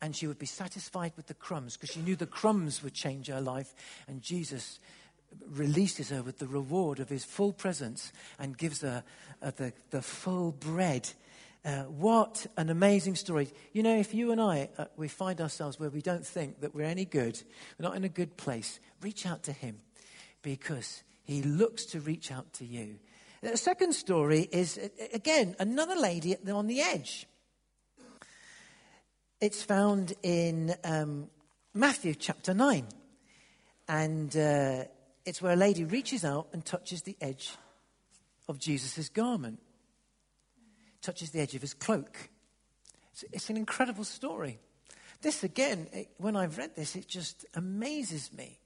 And 0.01 0.15
she 0.15 0.25
would 0.25 0.39
be 0.39 0.47
satisfied 0.47 1.13
with 1.15 1.27
the 1.27 1.35
crumbs 1.35 1.77
because 1.77 1.91
she 1.91 2.01
knew 2.01 2.15
the 2.15 2.25
crumbs 2.25 2.83
would 2.83 2.95
change 2.95 3.27
her 3.27 3.39
life. 3.39 3.73
And 4.07 4.23
Jesus 4.23 4.79
releases 5.51 6.09
her 6.09 6.23
with 6.23 6.39
the 6.39 6.47
reward 6.47 6.99
of 6.99 7.09
his 7.09 7.23
full 7.23 7.53
presence 7.53 8.11
and 8.39 8.57
gives 8.57 8.81
her 8.81 9.03
uh, 9.43 9.51
the, 9.55 9.73
the 9.91 10.01
full 10.01 10.51
bread 10.51 11.11
uh, 11.65 11.83
what 11.83 12.45
an 12.57 12.69
amazing 12.69 13.15
story. 13.15 13.49
You 13.73 13.81
know, 13.81 13.97
if 13.97 14.13
you 14.13 14.31
and 14.31 14.39
I, 14.39 14.69
uh, 14.77 14.85
we 14.95 15.07
find 15.07 15.41
ourselves 15.41 15.79
where 15.79 15.89
we 15.89 16.01
don't 16.01 16.25
think 16.25 16.61
that 16.61 16.75
we're 16.75 16.83
any 16.85 17.05
good, 17.05 17.41
we're 17.77 17.87
not 17.87 17.95
in 17.95 18.03
a 18.03 18.09
good 18.09 18.37
place, 18.37 18.79
reach 19.01 19.25
out 19.25 19.43
to 19.43 19.51
him 19.51 19.79
because 20.43 21.03
he 21.23 21.41
looks 21.41 21.85
to 21.87 21.99
reach 21.99 22.31
out 22.31 22.53
to 22.53 22.65
you. 22.65 22.99
The 23.41 23.57
second 23.57 23.93
story 23.93 24.47
is, 24.51 24.79
again, 25.11 25.55
another 25.59 25.95
lady 25.95 26.35
on 26.47 26.67
the 26.67 26.81
edge. 26.81 27.27
It's 29.41 29.63
found 29.63 30.13
in 30.23 30.75
um, 30.83 31.29
Matthew 31.73 32.15
chapter 32.15 32.53
9. 32.53 32.87
And 33.87 34.35
uh, 34.35 34.85
it's 35.25 35.41
where 35.41 35.53
a 35.53 35.57
lady 35.57 35.83
reaches 35.83 36.23
out 36.23 36.47
and 36.53 36.63
touches 36.63 37.01
the 37.01 37.17
edge 37.21 37.55
of 38.47 38.59
Jesus' 38.59 39.09
garment 39.09 39.59
touches 41.05 41.31
the 41.31 41.39
edge 41.39 41.55
of 41.55 41.61
his 41.61 41.73
cloak. 41.73 42.29
It's, 43.11 43.23
it's 43.31 43.49
an 43.49 43.57
incredible 43.57 44.03
story. 44.03 44.59
This, 45.21 45.43
again, 45.43 45.87
it, 45.93 46.09
when 46.17 46.35
I've 46.35 46.57
read 46.57 46.75
this, 46.75 46.95
it 46.95 47.07
just 47.07 47.45
amazes 47.53 48.33
me. 48.33 48.59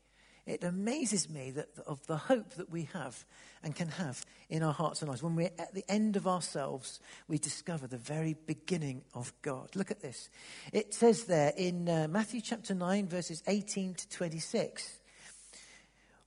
it 0.45 0.63
amazes 0.63 1.29
me 1.29 1.51
that 1.51 1.67
of 1.85 2.05
the 2.07 2.17
hope 2.17 2.55
that 2.55 2.71
we 2.71 2.89
have 2.93 3.25
and 3.61 3.75
can 3.75 3.89
have 3.89 4.25
in 4.49 4.63
our 4.63 4.73
hearts 4.73 5.01
and 5.01 5.09
lives. 5.09 5.21
When 5.21 5.35
we're 5.35 5.51
at 5.59 5.73
the 5.73 5.83
end 5.89 6.15
of 6.15 6.25
ourselves, 6.25 6.99
we 7.27 7.37
discover 7.37 7.85
the 7.85 7.97
very 7.97 8.35
beginning 8.47 9.03
of 9.13 9.31
God. 9.41 9.75
Look 9.75 9.91
at 9.91 10.01
this. 10.01 10.29
It 10.73 10.93
says 10.93 11.25
there 11.25 11.53
in 11.55 11.87
uh, 11.87 12.07
Matthew 12.09 12.41
chapter 12.41 12.73
9, 12.73 13.07
verses 13.07 13.43
18 13.47 13.93
to 13.95 14.09
26. 14.09 14.99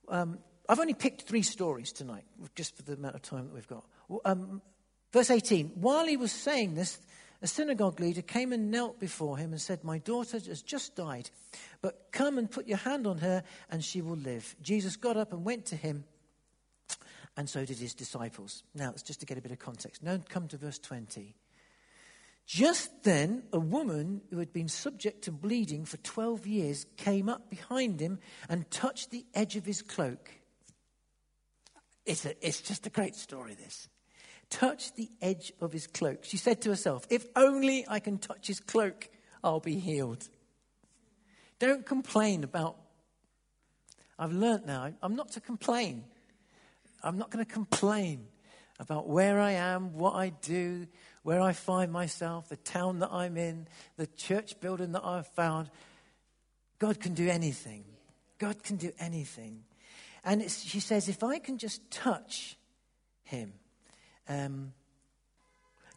Um, 0.07 0.39
I've 0.69 0.79
only 0.79 0.93
picked 0.93 1.23
three 1.23 1.41
stories 1.41 1.91
tonight, 1.91 2.23
just 2.55 2.77
for 2.77 2.83
the 2.83 2.93
amount 2.93 3.15
of 3.15 3.21
time 3.23 3.45
that 3.45 3.53
we've 3.53 3.67
got. 3.67 3.83
Um, 4.23 4.61
verse 5.13 5.29
18 5.29 5.67
While 5.75 6.07
he 6.07 6.17
was 6.17 6.31
saying 6.31 6.73
this, 6.73 6.99
a 7.41 7.47
synagogue 7.47 7.99
leader 7.99 8.21
came 8.21 8.51
and 8.51 8.71
knelt 8.71 8.99
before 8.99 9.37
him 9.37 9.51
and 9.51 9.61
said, 9.61 9.83
My 9.83 9.99
daughter 9.99 10.39
has 10.39 10.61
just 10.61 10.95
died, 10.95 11.29
but 11.81 12.07
come 12.11 12.37
and 12.37 12.49
put 12.49 12.67
your 12.67 12.77
hand 12.77 13.05
on 13.05 13.19
her 13.19 13.43
and 13.69 13.83
she 13.83 14.01
will 14.01 14.17
live. 14.17 14.55
Jesus 14.61 14.95
got 14.95 15.17
up 15.17 15.31
and 15.33 15.45
went 15.45 15.65
to 15.67 15.75
him, 15.75 16.05
and 17.37 17.49
so 17.49 17.65
did 17.65 17.77
his 17.77 17.93
disciples. 17.93 18.63
Now, 18.73 18.91
it's 18.91 19.03
just 19.03 19.19
to 19.19 19.25
get 19.25 19.37
a 19.37 19.41
bit 19.41 19.51
of 19.51 19.59
context. 19.59 20.01
Now, 20.01 20.19
come 20.29 20.47
to 20.49 20.57
verse 20.57 20.79
20. 20.79 21.35
Just 22.45 23.03
then, 23.03 23.43
a 23.53 23.59
woman 23.59 24.21
who 24.29 24.39
had 24.39 24.51
been 24.51 24.67
subject 24.67 25.23
to 25.23 25.31
bleeding 25.31 25.85
for 25.85 25.97
12 25.97 26.45
years 26.45 26.85
came 26.97 27.29
up 27.29 27.49
behind 27.49 28.01
him 28.01 28.19
and 28.49 28.69
touched 28.69 29.11
the 29.11 29.25
edge 29.33 29.55
of 29.55 29.65
his 29.65 29.81
cloak. 29.81 30.29
It's, 32.05 32.25
a, 32.25 32.45
it's 32.45 32.61
just 32.61 32.85
a 32.85 32.89
great 32.89 33.15
story, 33.15 33.55
this 33.55 33.87
touched 34.49 34.95
the 34.95 35.09
edge 35.21 35.51
of 35.61 35.73
his 35.73 35.87
cloak. 35.87 36.19
She 36.23 36.37
said 36.37 36.61
to 36.61 36.69
herself, 36.69 37.05
If 37.09 37.25
only 37.35 37.85
I 37.87 37.99
can 37.99 38.17
touch 38.17 38.47
his 38.47 38.59
cloak, 38.59 39.09
I'll 39.43 39.59
be 39.59 39.79
healed. 39.79 40.29
Don't 41.59 41.85
complain 41.85 42.43
about. 42.43 42.77
I've 44.17 44.31
learnt 44.31 44.65
now, 44.65 44.93
I'm 45.01 45.15
not 45.15 45.31
to 45.31 45.41
complain. 45.41 46.03
I'm 47.03 47.17
not 47.17 47.31
going 47.31 47.43
to 47.43 47.51
complain 47.51 48.27
about 48.79 49.07
where 49.07 49.39
I 49.39 49.51
am, 49.51 49.93
what 49.93 50.13
I 50.15 50.29
do, 50.29 50.87
where 51.23 51.41
I 51.41 51.53
find 51.53 51.91
myself, 51.91 52.49
the 52.49 52.57
town 52.57 52.99
that 52.99 53.11
I'm 53.11 53.37
in, 53.37 53.67
the 53.97 54.07
church 54.07 54.59
building 54.59 54.91
that 54.93 55.03
I've 55.03 55.27
found. 55.27 55.69
God 56.79 56.99
can 56.99 57.13
do 57.13 57.27
anything. 57.27 57.83
God 58.39 58.63
can 58.63 58.77
do 58.77 58.91
anything. 58.99 59.63
And 60.23 60.49
she 60.49 60.79
says, 60.79 61.09
if 61.09 61.23
I 61.23 61.39
can 61.39 61.57
just 61.57 61.89
touch 61.91 62.57
him, 63.23 63.53
um, 64.27 64.73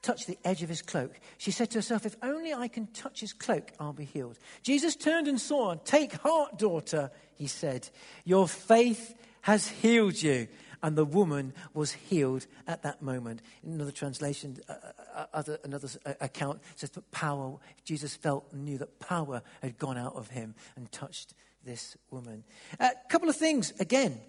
touch 0.07 0.27
the 0.27 0.39
edge 0.45 0.63
of 0.63 0.69
his 0.69 0.83
cloak. 0.83 1.19
She 1.37 1.51
said 1.51 1.71
to 1.71 1.79
herself, 1.79 2.07
If 2.07 2.17
only 2.23 2.55
I 2.55 2.69
can 2.69 2.87
touch 2.89 3.21
his 3.21 3.33
cloak, 3.33 3.73
I'll 3.81 3.93
be 3.93 4.05
healed. 4.05 4.39
Jesus 4.63 4.95
turned 4.95 5.27
and 5.27 5.41
saw 5.41 5.71
her. 5.71 5.81
Take 5.85 6.13
heart, 6.15 6.59
daughter, 6.59 7.11
he 7.35 7.47
said. 7.47 7.89
Your 8.25 8.47
faith 8.47 9.15
has 9.43 9.69
healed 9.69 10.23
you. 10.23 10.49
And 10.83 10.97
the 10.97 11.07
woman 11.07 11.55
was 11.75 11.93
healed 11.93 12.47
at 12.67 12.83
that 12.83 13.03
moment. 13.03 13.41
In 13.65 13.73
another 13.73 13.91
translation, 13.91 14.59
uh, 14.69 14.75
uh, 15.15 15.27
other, 15.33 15.59
another 15.65 15.89
uh, 16.05 16.13
account 16.21 16.61
says 16.77 16.91
that 16.91 17.11
power, 17.11 17.57
Jesus 17.85 18.15
felt 18.15 18.47
and 18.53 18.65
knew 18.65 18.79
that 18.79 19.01
power 19.01 19.43
had 19.63 19.79
gone 19.79 19.97
out 19.97 20.15
of 20.15 20.29
him 20.29 20.55
and 20.77 20.93
touched 20.93 21.35
this 21.65 21.97
woman. 22.11 22.45
A 22.79 22.91
couple 23.09 23.29
of 23.29 23.37
things, 23.37 23.73
again. 23.81 24.21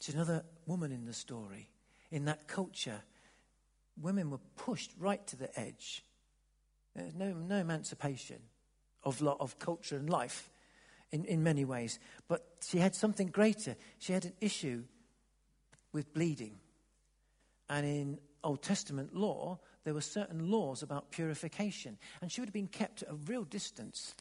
There's 0.00 0.14
another 0.14 0.44
woman 0.66 0.92
in 0.92 1.04
the 1.04 1.12
story 1.12 1.68
in 2.10 2.26
that 2.26 2.48
culture, 2.48 3.02
women 4.00 4.30
were 4.30 4.40
pushed 4.56 4.92
right 4.98 5.26
to 5.28 5.36
the 5.36 5.58
edge. 5.58 6.04
There's 6.94 7.14
no, 7.14 7.32
no 7.32 7.56
emancipation 7.56 8.38
of, 9.04 9.22
of 9.22 9.58
culture 9.58 9.96
and 9.96 10.08
life 10.08 10.50
in, 11.12 11.24
in 11.24 11.42
many 11.42 11.64
ways. 11.64 11.98
But 12.28 12.46
she 12.66 12.78
had 12.78 12.94
something 12.94 13.28
greater. 13.28 13.76
She 13.98 14.12
had 14.12 14.24
an 14.24 14.32
issue 14.40 14.84
with 15.92 16.12
bleeding. 16.12 16.58
And 17.68 17.86
in 17.86 18.18
Old 18.44 18.62
Testament 18.62 19.14
law, 19.14 19.58
there 19.84 19.94
were 19.94 20.00
certain 20.00 20.50
laws 20.50 20.82
about 20.82 21.10
purification. 21.10 21.98
And 22.20 22.30
she 22.30 22.40
would 22.40 22.48
have 22.48 22.54
been 22.54 22.66
kept 22.68 23.02
at 23.02 23.10
a 23.10 23.14
real 23.14 23.44
distance. 23.44 24.14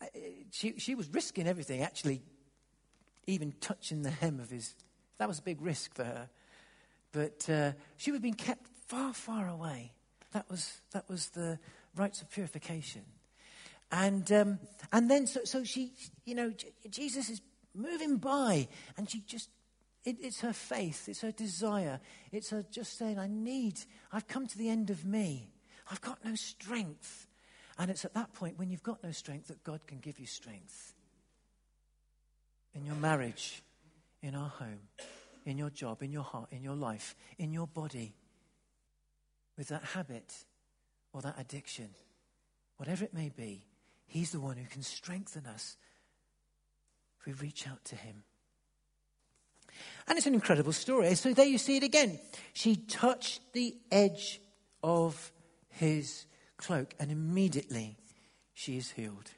Uh, 0.00 0.06
she, 0.50 0.78
she 0.78 0.94
was 0.94 1.08
risking 1.08 1.46
everything, 1.46 1.82
actually, 1.82 2.22
even 3.26 3.52
touching 3.60 4.02
the 4.02 4.10
hem 4.10 4.40
of 4.40 4.50
his 4.50 4.74
that 5.20 5.28
was 5.28 5.38
a 5.38 5.42
big 5.42 5.60
risk 5.60 5.94
for 5.94 6.04
her. 6.04 6.30
But 7.12 7.46
uh, 7.50 7.72
she 7.98 8.10
would 8.10 8.16
have 8.16 8.22
been 8.22 8.32
kept 8.32 8.66
far, 8.86 9.12
far 9.12 9.48
away. 9.48 9.92
That 10.32 10.48
was, 10.48 10.80
that 10.92 11.06
was 11.10 11.28
the 11.28 11.58
rites 11.94 12.22
of 12.22 12.30
purification. 12.30 13.02
And, 13.92 14.32
um, 14.32 14.58
and 14.92 15.10
then, 15.10 15.26
so, 15.26 15.40
so 15.44 15.62
she, 15.62 15.92
you 16.24 16.34
know, 16.34 16.54
Jesus 16.88 17.28
is 17.28 17.42
moving 17.74 18.16
by, 18.16 18.66
and 18.96 19.10
she 19.10 19.20
just, 19.26 19.50
it, 20.06 20.16
it's 20.22 20.40
her 20.40 20.54
faith, 20.54 21.06
it's 21.06 21.20
her 21.20 21.32
desire, 21.32 22.00
it's 22.32 22.48
her 22.48 22.64
just 22.70 22.96
saying, 22.96 23.18
I 23.18 23.26
need, 23.26 23.78
I've 24.10 24.26
come 24.26 24.46
to 24.46 24.56
the 24.56 24.70
end 24.70 24.88
of 24.88 25.04
me. 25.04 25.50
I've 25.90 26.00
got 26.00 26.24
no 26.24 26.34
strength. 26.34 27.26
And 27.78 27.90
it's 27.90 28.06
at 28.06 28.14
that 28.14 28.32
point 28.32 28.58
when 28.58 28.70
you've 28.70 28.82
got 28.82 29.04
no 29.04 29.12
strength 29.12 29.48
that 29.48 29.62
God 29.64 29.80
can 29.86 29.98
give 29.98 30.18
you 30.18 30.26
strength. 30.26 30.94
In 32.74 32.86
your 32.86 32.94
marriage, 32.94 33.62
in 34.22 34.34
our 34.34 34.48
home, 34.48 34.88
in 35.44 35.58
your 35.58 35.70
job, 35.70 36.02
in 36.02 36.12
your 36.12 36.22
heart, 36.22 36.48
in 36.50 36.62
your 36.62 36.74
life, 36.74 37.14
in 37.38 37.52
your 37.52 37.66
body, 37.66 38.14
with 39.56 39.68
that 39.68 39.84
habit 39.84 40.32
or 41.12 41.22
that 41.22 41.38
addiction, 41.38 41.90
whatever 42.76 43.04
it 43.04 43.14
may 43.14 43.28
be, 43.28 43.66
He's 44.06 44.32
the 44.32 44.40
one 44.40 44.56
who 44.56 44.66
can 44.66 44.82
strengthen 44.82 45.46
us 45.46 45.76
if 47.18 47.26
we 47.26 47.32
reach 47.34 47.68
out 47.68 47.84
to 47.86 47.96
Him. 47.96 48.24
And 50.08 50.18
it's 50.18 50.26
an 50.26 50.34
incredible 50.34 50.72
story. 50.72 51.14
So 51.14 51.32
there 51.32 51.46
you 51.46 51.58
see 51.58 51.76
it 51.76 51.84
again. 51.84 52.18
She 52.52 52.76
touched 52.76 53.52
the 53.52 53.76
edge 53.90 54.40
of 54.82 55.32
his 55.68 56.26
cloak, 56.56 56.94
and 56.98 57.10
immediately 57.10 57.96
she 58.52 58.76
is 58.76 58.90
healed. 58.90 59.30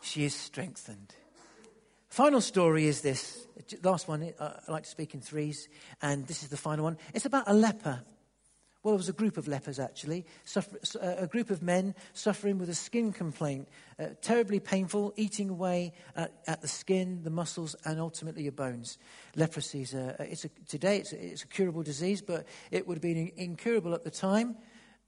She 0.00 0.24
is 0.24 0.34
strengthened. 0.34 1.14
Final 2.16 2.40
story 2.40 2.86
is 2.86 3.02
this. 3.02 3.46
Last 3.82 4.08
one, 4.08 4.32
uh, 4.38 4.60
I 4.66 4.72
like 4.72 4.84
to 4.84 4.88
speak 4.88 5.12
in 5.12 5.20
threes, 5.20 5.68
and 6.00 6.26
this 6.26 6.42
is 6.42 6.48
the 6.48 6.56
final 6.56 6.84
one. 6.84 6.96
It's 7.12 7.26
about 7.26 7.44
a 7.46 7.52
leper. 7.52 8.00
Well, 8.82 8.94
it 8.94 8.96
was 8.96 9.10
a 9.10 9.12
group 9.12 9.36
of 9.36 9.48
lepers, 9.48 9.78
actually. 9.78 10.24
Uh, 10.56 10.62
a 11.02 11.26
group 11.26 11.50
of 11.50 11.62
men 11.62 11.94
suffering 12.14 12.56
with 12.56 12.70
a 12.70 12.74
skin 12.74 13.12
complaint. 13.12 13.68
Uh, 13.98 14.06
terribly 14.22 14.60
painful, 14.60 15.12
eating 15.18 15.50
away 15.50 15.92
at, 16.16 16.32
at, 16.46 16.62
the 16.62 16.68
skin, 16.68 17.22
the 17.22 17.28
muscles, 17.28 17.76
and 17.84 18.00
ultimately 18.00 18.44
your 18.44 18.52
bones. 18.52 18.96
Leprosy 19.34 19.82
is 19.82 19.92
a, 19.92 20.16
it's 20.18 20.46
a, 20.46 20.48
today 20.66 20.96
it's 20.96 21.12
a, 21.12 21.22
it's 21.22 21.42
a, 21.42 21.48
curable 21.48 21.82
disease, 21.82 22.22
but 22.22 22.46
it 22.70 22.88
would 22.88 22.94
have 22.94 23.02
been 23.02 23.30
incurable 23.36 23.92
at 23.92 24.04
the 24.04 24.10
time 24.10 24.56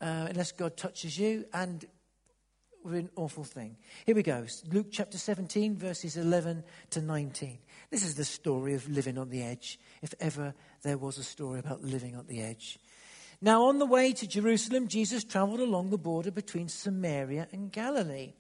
uh, 0.03 0.27
unless 0.29 0.53
God 0.53 0.77
touches 0.77 1.19
you. 1.19 1.47
And 1.55 1.87
an 2.85 3.11
awful 3.17 3.45
thing. 3.45 3.77
Here 4.07 4.15
we 4.15 4.23
go 4.23 4.47
Luke 4.71 4.89
chapter 4.91 5.19
17, 5.19 5.77
verses 5.77 6.17
11 6.17 6.65
to 6.91 7.03
19. 7.03 7.59
This 7.91 8.05
is 8.05 8.15
the 8.15 8.25
story 8.25 8.75
of 8.75 8.89
living 8.89 9.19
on 9.19 9.31
the 9.31 9.43
edge, 9.43 9.79
if 10.03 10.15
ever 10.21 10.55
there 10.83 10.99
was 10.99 11.19
a 11.19 11.25
story 11.25 11.59
about 11.59 11.83
living 11.83 12.17
on 12.17 12.27
the 12.27 12.41
edge. 12.41 12.79
Now, 13.41 13.65
on 13.67 13.79
the 13.79 13.87
way 13.87 14.13
to 14.13 14.27
Jerusalem, 14.27 14.89
Jesus 14.89 15.25
traveled 15.25 15.61
along 15.61 15.91
the 15.91 15.99
border 15.99 16.31
between 16.31 16.69
Samaria 16.69 17.49
and 17.53 17.71
Galilee. 17.71 18.33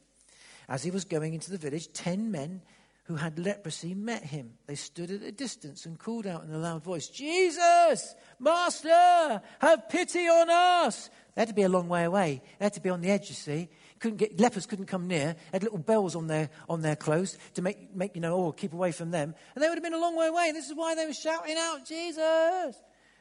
As 0.69 0.83
he 0.83 0.91
was 0.91 1.05
going 1.05 1.35
into 1.35 1.51
the 1.51 1.57
village, 1.57 1.93
ten 1.93 2.31
men 2.31 2.63
who 3.05 3.15
had 3.15 3.39
leprosy 3.39 3.95
met 3.95 4.23
him. 4.23 4.51
They 4.67 4.75
stood 4.75 5.11
at 5.11 5.23
a 5.23 5.33
distance 5.33 5.87
and 5.87 5.99
called 5.99 6.27
out 6.27 6.45
in 6.45 6.53
a 6.53 6.59
loud 6.59 6.85
voice, 6.85 7.09
Jesus, 7.09 8.15
Master, 8.39 9.41
have 9.61 9.89
pity 9.89 10.27
on 10.29 10.51
us. 10.51 11.09
They 11.35 11.43
had 11.43 11.49
to 11.49 11.55
be 11.55 11.63
a 11.63 11.71
long 11.71 11.89
way 11.89 12.05
away. 12.05 12.43
They 12.59 12.67
had 12.67 12.75
to 12.75 12.83
be 12.83 12.91
on 12.91 13.01
the 13.01 13.11
edge, 13.11 13.31
you 13.31 13.35
see 13.35 13.71
couldn't 14.01 14.19
get, 14.19 14.41
lepers 14.41 14.67
couldn't 14.67 14.87
come 14.87 15.07
near, 15.07 15.37
had 15.53 15.63
little 15.63 15.79
bells 15.79 16.15
on 16.15 16.27
their, 16.27 16.51
on 16.69 16.83
their 16.83 16.97
clothes 16.97 17.39
to 17.55 17.63
make, 17.63 17.95
make, 17.95 18.15
you 18.15 18.21
know, 18.21 18.35
oh, 18.35 18.53
keep 18.53 18.73
away 18.73 18.93
from 18.93 19.11
them. 19.11 19.35
And 19.55 19.63
they 19.63 19.69
would 19.69 19.77
have 19.77 19.85
been 19.85 19.95
a 19.95 19.99
long 19.99 20.17
way 20.17 20.27
away. 20.27 20.49
And 20.49 20.57
This 20.57 20.69
is 20.69 20.75
why 20.75 20.95
they 20.95 21.07
were 21.07 21.13
shouting 21.13 21.57
out, 21.59 21.87
Jesus. 21.87 22.77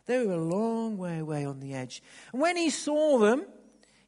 They 0.06 0.26
were 0.26 0.34
a 0.34 0.44
long 0.44 0.98
way 0.98 1.20
away 1.20 1.46
on 1.46 1.60
the 1.60 1.74
edge. 1.74 2.02
And 2.32 2.42
when 2.42 2.56
he 2.58 2.70
saw 2.70 3.18
them, 3.20 3.46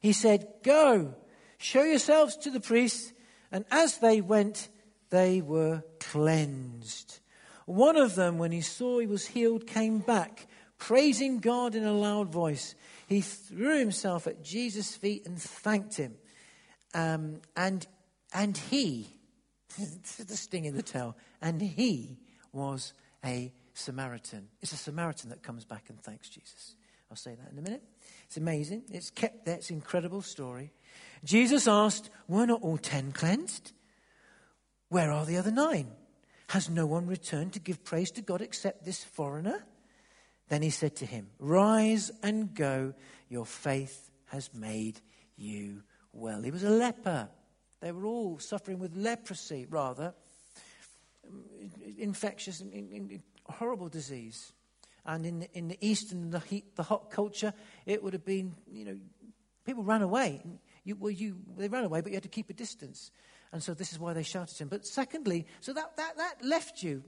he 0.00 0.12
said, 0.12 0.48
Go, 0.62 1.14
show 1.58 1.82
yourselves 1.82 2.36
to 2.38 2.50
the 2.50 2.60
priests. 2.60 3.12
And 3.52 3.64
as 3.70 3.98
they 3.98 4.20
went, 4.20 4.68
they 5.10 5.40
were 5.40 5.82
cleansed. 5.98 7.20
One 7.66 7.96
of 7.96 8.14
them, 8.14 8.38
when 8.38 8.50
he 8.50 8.62
saw 8.62 8.98
he 8.98 9.06
was 9.06 9.26
healed, 9.26 9.66
came 9.66 9.98
back, 9.98 10.48
praising 10.78 11.38
God 11.38 11.74
in 11.74 11.84
a 11.84 11.92
loud 11.92 12.32
voice. 12.32 12.74
He 13.06 13.20
threw 13.20 13.78
himself 13.78 14.26
at 14.26 14.42
Jesus' 14.42 14.96
feet 14.96 15.26
and 15.26 15.40
thanked 15.40 15.96
him. 15.96 16.14
Um, 16.94 17.40
and, 17.56 17.86
and 18.32 18.56
he, 18.56 19.08
the 19.78 20.36
sting 20.36 20.64
in 20.64 20.76
the 20.76 20.82
tail, 20.82 21.16
and 21.40 21.60
he 21.60 22.18
was 22.52 22.92
a 23.24 23.52
Samaritan. 23.74 24.48
It's 24.60 24.72
a 24.72 24.76
Samaritan 24.76 25.30
that 25.30 25.42
comes 25.42 25.64
back 25.64 25.84
and 25.88 26.00
thanks 26.00 26.28
Jesus. 26.28 26.74
I'll 27.10 27.16
say 27.16 27.34
that 27.34 27.52
in 27.52 27.58
a 27.58 27.62
minute. 27.62 27.82
It's 28.26 28.36
amazing. 28.36 28.84
It's 28.90 29.10
kept 29.10 29.44
there. 29.44 29.56
It's 29.56 29.70
an 29.70 29.76
incredible 29.76 30.22
story. 30.22 30.72
Jesus 31.24 31.66
asked, 31.66 32.10
Were 32.28 32.46
not 32.46 32.62
all 32.62 32.78
ten 32.78 33.12
cleansed? 33.12 33.72
Where 34.88 35.10
are 35.10 35.26
the 35.26 35.36
other 35.36 35.50
nine? 35.50 35.88
Has 36.48 36.68
no 36.68 36.86
one 36.86 37.06
returned 37.06 37.52
to 37.54 37.60
give 37.60 37.84
praise 37.84 38.10
to 38.12 38.22
God 38.22 38.40
except 38.40 38.84
this 38.84 39.02
foreigner? 39.02 39.64
Then 40.48 40.62
he 40.62 40.70
said 40.70 40.96
to 40.96 41.06
him, 41.06 41.28
Rise 41.38 42.10
and 42.22 42.54
go. 42.54 42.94
Your 43.28 43.46
faith 43.46 44.10
has 44.26 44.52
made 44.52 45.00
you 45.36 45.82
well. 46.12 46.42
He 46.42 46.50
was 46.50 46.64
a 46.64 46.70
leper. 46.70 47.28
They 47.80 47.92
were 47.92 48.04
all 48.04 48.38
suffering 48.38 48.78
with 48.78 48.94
leprosy, 48.94 49.66
rather. 49.68 50.14
Infectious, 51.98 52.62
horrible 53.46 53.88
disease. 53.88 54.52
And 55.06 55.24
in 55.24 55.40
the, 55.40 55.48
in 55.52 55.68
the 55.68 55.78
East 55.80 56.12
and 56.12 56.32
the, 56.32 56.40
heat, 56.40 56.76
the 56.76 56.82
hot 56.82 57.10
culture, 57.10 57.54
it 57.86 58.02
would 58.02 58.12
have 58.12 58.24
been, 58.24 58.54
you 58.70 58.84
know, 58.84 58.98
people 59.64 59.82
ran 59.82 60.02
away. 60.02 60.42
You, 60.84 60.96
well, 60.96 61.10
you, 61.10 61.36
they 61.56 61.68
ran 61.68 61.84
away, 61.84 62.00
but 62.00 62.12
you 62.12 62.16
had 62.16 62.22
to 62.24 62.28
keep 62.28 62.50
a 62.50 62.54
distance. 62.54 63.10
And 63.52 63.62
so 63.62 63.74
this 63.74 63.92
is 63.92 63.98
why 63.98 64.12
they 64.12 64.22
shouted 64.22 64.58
him. 64.58 64.68
But 64.68 64.86
secondly, 64.86 65.46
so 65.60 65.72
that, 65.72 65.96
that, 65.96 66.16
that 66.16 66.44
left 66.44 66.82
you 66.82 67.02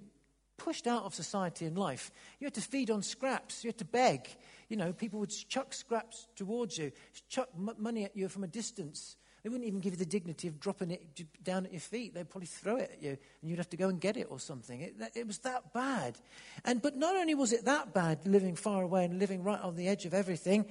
pushed 0.56 0.86
out 0.86 1.04
of 1.04 1.14
society 1.14 1.66
and 1.66 1.76
life. 1.76 2.10
You 2.38 2.46
had 2.46 2.54
to 2.54 2.60
feed 2.60 2.90
on 2.90 3.02
scraps. 3.02 3.64
You 3.64 3.68
had 3.68 3.78
to 3.78 3.84
beg. 3.84 4.28
You 4.72 4.78
know, 4.78 4.90
people 4.90 5.20
would 5.20 5.28
chuck 5.28 5.74
scraps 5.74 6.28
towards 6.34 6.78
you, 6.78 6.92
chuck 7.28 7.50
m- 7.54 7.76
money 7.76 8.04
at 8.04 8.16
you 8.16 8.26
from 8.30 8.42
a 8.42 8.46
distance. 8.46 9.16
They 9.42 9.50
wouldn't 9.50 9.68
even 9.68 9.80
give 9.80 9.92
you 9.92 9.98
the 9.98 10.06
dignity 10.06 10.48
of 10.48 10.58
dropping 10.58 10.92
it 10.92 11.44
down 11.44 11.66
at 11.66 11.72
your 11.72 11.80
feet. 11.82 12.14
They'd 12.14 12.30
probably 12.30 12.46
throw 12.46 12.76
it 12.76 12.90
at 12.90 13.02
you, 13.02 13.10
and 13.10 13.50
you'd 13.50 13.58
have 13.58 13.68
to 13.68 13.76
go 13.76 13.90
and 13.90 14.00
get 14.00 14.16
it 14.16 14.28
or 14.30 14.40
something. 14.40 14.80
It, 14.80 14.94
it 15.14 15.26
was 15.26 15.40
that 15.40 15.74
bad. 15.74 16.16
And, 16.64 16.80
but 16.80 16.96
not 16.96 17.16
only 17.16 17.34
was 17.34 17.52
it 17.52 17.66
that 17.66 17.92
bad, 17.92 18.26
living 18.26 18.56
far 18.56 18.82
away 18.82 19.04
and 19.04 19.18
living 19.18 19.42
right 19.42 19.60
on 19.60 19.76
the 19.76 19.88
edge 19.88 20.06
of 20.06 20.14
everything, 20.14 20.64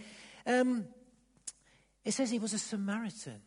um, 0.47 0.87
it 2.03 2.13
says 2.13 2.31
he 2.31 2.39
was 2.39 2.53
a 2.53 2.57
Samaritan. 2.57 3.39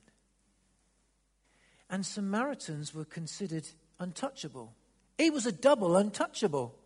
And 1.90 2.06
Samaritans 2.06 2.94
were 2.94 3.04
considered 3.04 3.66
untouchable. 3.98 4.72
He 5.18 5.30
was 5.30 5.46
a 5.46 5.52
double 5.52 5.96
untouchable. 5.96 6.76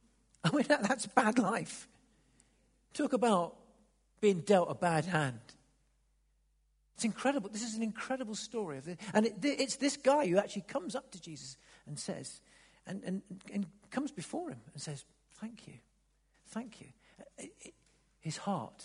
I 0.44 0.50
mean, 0.50 0.64
that, 0.68 0.82
that's 0.82 1.04
bad 1.04 1.38
life. 1.38 1.88
Talk 2.94 3.12
about 3.12 3.56
being 4.20 4.40
dealt 4.40 4.70
a 4.70 4.74
bad 4.74 5.04
hand. 5.04 5.40
It's 6.96 7.04
incredible. 7.04 7.48
This 7.48 7.62
is 7.62 7.76
an 7.76 7.82
incredible 7.82 8.34
story. 8.34 8.80
And 9.14 9.26
it, 9.26 9.34
it's 9.42 9.76
this 9.76 9.96
guy 9.96 10.26
who 10.26 10.36
actually 10.36 10.62
comes 10.62 10.96
up 10.96 11.12
to 11.12 11.20
Jesus 11.20 11.56
and 11.86 11.96
says, 11.96 12.40
and, 12.88 13.04
and, 13.04 13.22
and 13.52 13.66
comes 13.90 14.10
before 14.10 14.50
him 14.50 14.60
and 14.72 14.82
says, 14.82 15.04
Thank 15.40 15.68
you. 15.68 15.74
Thank 16.48 16.80
you. 16.80 16.88
Uh, 17.38 17.44
his 18.18 18.38
heart. 18.38 18.84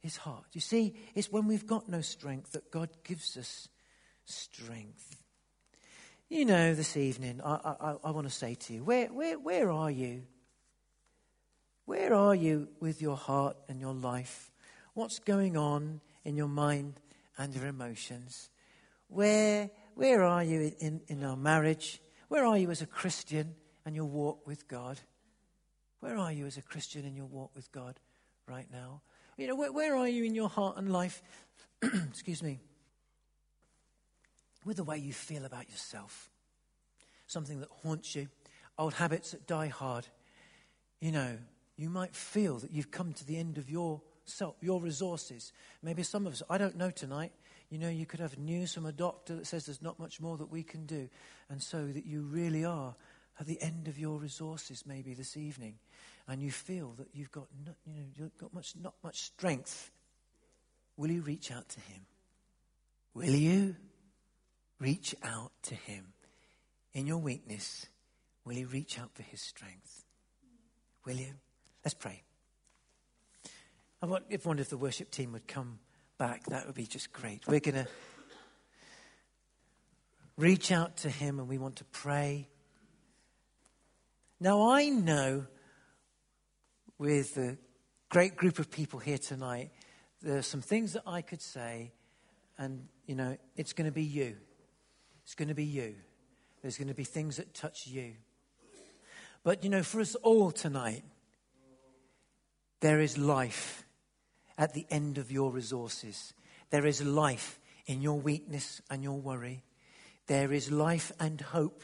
His 0.00 0.16
heart. 0.16 0.46
You 0.52 0.62
see, 0.62 0.94
it's 1.14 1.30
when 1.30 1.46
we've 1.46 1.66
got 1.66 1.88
no 1.88 2.00
strength 2.00 2.52
that 2.52 2.70
God 2.70 2.88
gives 3.04 3.36
us 3.36 3.68
strength. 4.24 5.22
You 6.30 6.46
know, 6.46 6.74
this 6.74 6.96
evening, 6.96 7.40
I, 7.44 7.74
I, 7.80 7.94
I 8.04 8.10
want 8.10 8.26
to 8.26 8.32
say 8.32 8.54
to 8.54 8.72
you, 8.72 8.84
where, 8.84 9.08
where, 9.08 9.38
where 9.38 9.70
are 9.70 9.90
you? 9.90 10.22
Where 11.86 12.14
are 12.14 12.34
you 12.34 12.68
with 12.80 13.02
your 13.02 13.16
heart 13.16 13.56
and 13.68 13.80
your 13.80 13.92
life? 13.92 14.50
What's 14.94 15.18
going 15.18 15.56
on 15.56 16.00
in 16.24 16.36
your 16.36 16.48
mind 16.48 17.00
and 17.36 17.54
your 17.54 17.66
emotions? 17.66 18.50
Where, 19.08 19.70
where 19.94 20.22
are 20.22 20.42
you 20.42 20.72
in, 20.80 21.02
in 21.08 21.24
our 21.24 21.36
marriage? 21.36 22.00
Where 22.28 22.46
are 22.46 22.56
you 22.56 22.70
as 22.70 22.80
a 22.80 22.86
Christian 22.86 23.54
and 23.84 23.94
your 23.94 24.06
walk 24.06 24.46
with 24.46 24.66
God? 24.66 24.98
Where 26.00 26.16
are 26.16 26.32
you 26.32 26.46
as 26.46 26.56
a 26.56 26.62
Christian 26.62 27.04
in 27.04 27.14
your 27.14 27.26
walk 27.26 27.50
with 27.54 27.70
God 27.70 28.00
right 28.48 28.66
now? 28.72 29.02
You 29.36 29.48
know, 29.48 29.56
where, 29.56 29.72
where 29.72 29.96
are 29.96 30.08
you 30.08 30.24
in 30.24 30.34
your 30.34 30.48
heart 30.48 30.76
and 30.76 30.92
life? 30.92 31.22
Excuse 31.82 32.42
me. 32.42 32.60
With 34.64 34.76
the 34.76 34.84
way 34.84 34.98
you 34.98 35.12
feel 35.12 35.44
about 35.44 35.68
yourself. 35.68 36.30
Something 37.26 37.60
that 37.60 37.68
haunts 37.82 38.14
you. 38.14 38.28
Old 38.78 38.94
habits 38.94 39.32
that 39.32 39.46
die 39.46 39.68
hard. 39.68 40.06
You 41.00 41.12
know, 41.12 41.38
you 41.76 41.90
might 41.90 42.14
feel 42.14 42.58
that 42.58 42.72
you've 42.72 42.90
come 42.90 43.12
to 43.14 43.26
the 43.26 43.36
end 43.36 43.58
of 43.58 43.68
your 43.68 44.00
self, 44.24 44.54
your 44.60 44.80
resources. 44.80 45.52
Maybe 45.82 46.02
some 46.02 46.26
of 46.26 46.32
us, 46.32 46.42
I 46.48 46.58
don't 46.58 46.76
know 46.76 46.90
tonight. 46.90 47.32
You 47.70 47.78
know, 47.78 47.88
you 47.88 48.06
could 48.06 48.20
have 48.20 48.38
news 48.38 48.74
from 48.74 48.86
a 48.86 48.92
doctor 48.92 49.36
that 49.36 49.46
says 49.46 49.66
there's 49.66 49.82
not 49.82 49.98
much 49.98 50.20
more 50.20 50.36
that 50.36 50.50
we 50.50 50.62
can 50.62 50.86
do. 50.86 51.08
And 51.48 51.62
so 51.62 51.86
that 51.86 52.06
you 52.06 52.22
really 52.22 52.64
are 52.64 52.94
at 53.40 53.46
the 53.46 53.60
end 53.60 53.88
of 53.88 53.98
your 53.98 54.18
resources 54.18 54.84
maybe 54.86 55.14
this 55.14 55.36
evening. 55.36 55.78
And 56.28 56.40
you 56.40 56.50
feel 56.50 56.94
that 56.98 57.08
you've 57.12 57.32
got, 57.32 57.48
not, 57.66 57.74
you 57.84 57.94
know, 57.94 58.06
you've 58.16 58.38
got 58.38 58.54
much, 58.54 58.74
not 58.80 58.94
much 59.02 59.22
strength. 59.22 59.90
Will 60.96 61.10
you 61.10 61.22
reach 61.22 61.50
out 61.50 61.68
to 61.70 61.80
him? 61.80 62.06
Will 63.14 63.34
you 63.34 63.76
reach 64.78 65.14
out 65.22 65.52
to 65.64 65.74
him? 65.74 66.12
In 66.92 67.06
your 67.08 67.18
weakness, 67.18 67.86
will 68.44 68.54
you 68.54 68.68
reach 68.68 69.00
out 69.00 69.10
for 69.14 69.24
his 69.24 69.40
strength? 69.40 70.04
Will 71.04 71.16
you? 71.16 71.34
Let's 71.84 71.94
pray. 71.94 72.22
I 74.00 74.06
want, 74.06 74.24
if 74.30 74.46
one 74.46 74.58
of 74.58 74.70
the 74.70 74.78
worship 74.78 75.10
team 75.10 75.32
would 75.32 75.46
come 75.46 75.78
back, 76.16 76.46
that 76.46 76.66
would 76.66 76.74
be 76.74 76.86
just 76.86 77.12
great. 77.12 77.46
We're 77.46 77.60
going 77.60 77.74
to 77.74 77.86
reach 80.38 80.72
out 80.72 80.96
to 80.98 81.10
Him 81.10 81.38
and 81.38 81.48
we 81.48 81.58
want 81.58 81.76
to 81.76 81.84
pray. 81.84 82.48
Now, 84.40 84.70
I 84.70 84.88
know 84.88 85.46
with 86.98 87.34
the 87.34 87.58
great 88.08 88.36
group 88.36 88.58
of 88.58 88.70
people 88.70 88.98
here 88.98 89.18
tonight, 89.18 89.70
there 90.22 90.38
are 90.38 90.42
some 90.42 90.62
things 90.62 90.94
that 90.94 91.02
I 91.06 91.20
could 91.20 91.42
say, 91.42 91.92
and, 92.56 92.88
you 93.06 93.14
know, 93.14 93.36
it's 93.56 93.74
going 93.74 93.86
to 93.86 93.92
be 93.92 94.04
you. 94.04 94.36
It's 95.24 95.34
going 95.34 95.48
to 95.48 95.54
be 95.54 95.64
you. 95.64 95.96
There's 96.62 96.78
going 96.78 96.88
to 96.88 96.94
be 96.94 97.04
things 97.04 97.36
that 97.36 97.52
touch 97.52 97.86
you. 97.86 98.14
But, 99.42 99.64
you 99.64 99.70
know, 99.70 99.82
for 99.82 100.00
us 100.00 100.14
all 100.16 100.50
tonight, 100.50 101.04
there 102.84 103.00
is 103.00 103.16
life 103.16 103.86
at 104.58 104.74
the 104.74 104.86
end 104.90 105.16
of 105.16 105.32
your 105.32 105.50
resources. 105.50 106.34
There 106.68 106.84
is 106.84 107.02
life 107.02 107.58
in 107.86 108.02
your 108.02 108.20
weakness 108.20 108.82
and 108.90 109.02
your 109.02 109.18
worry. 109.18 109.64
There 110.26 110.52
is 110.52 110.70
life 110.70 111.10
and 111.18 111.40
hope 111.40 111.82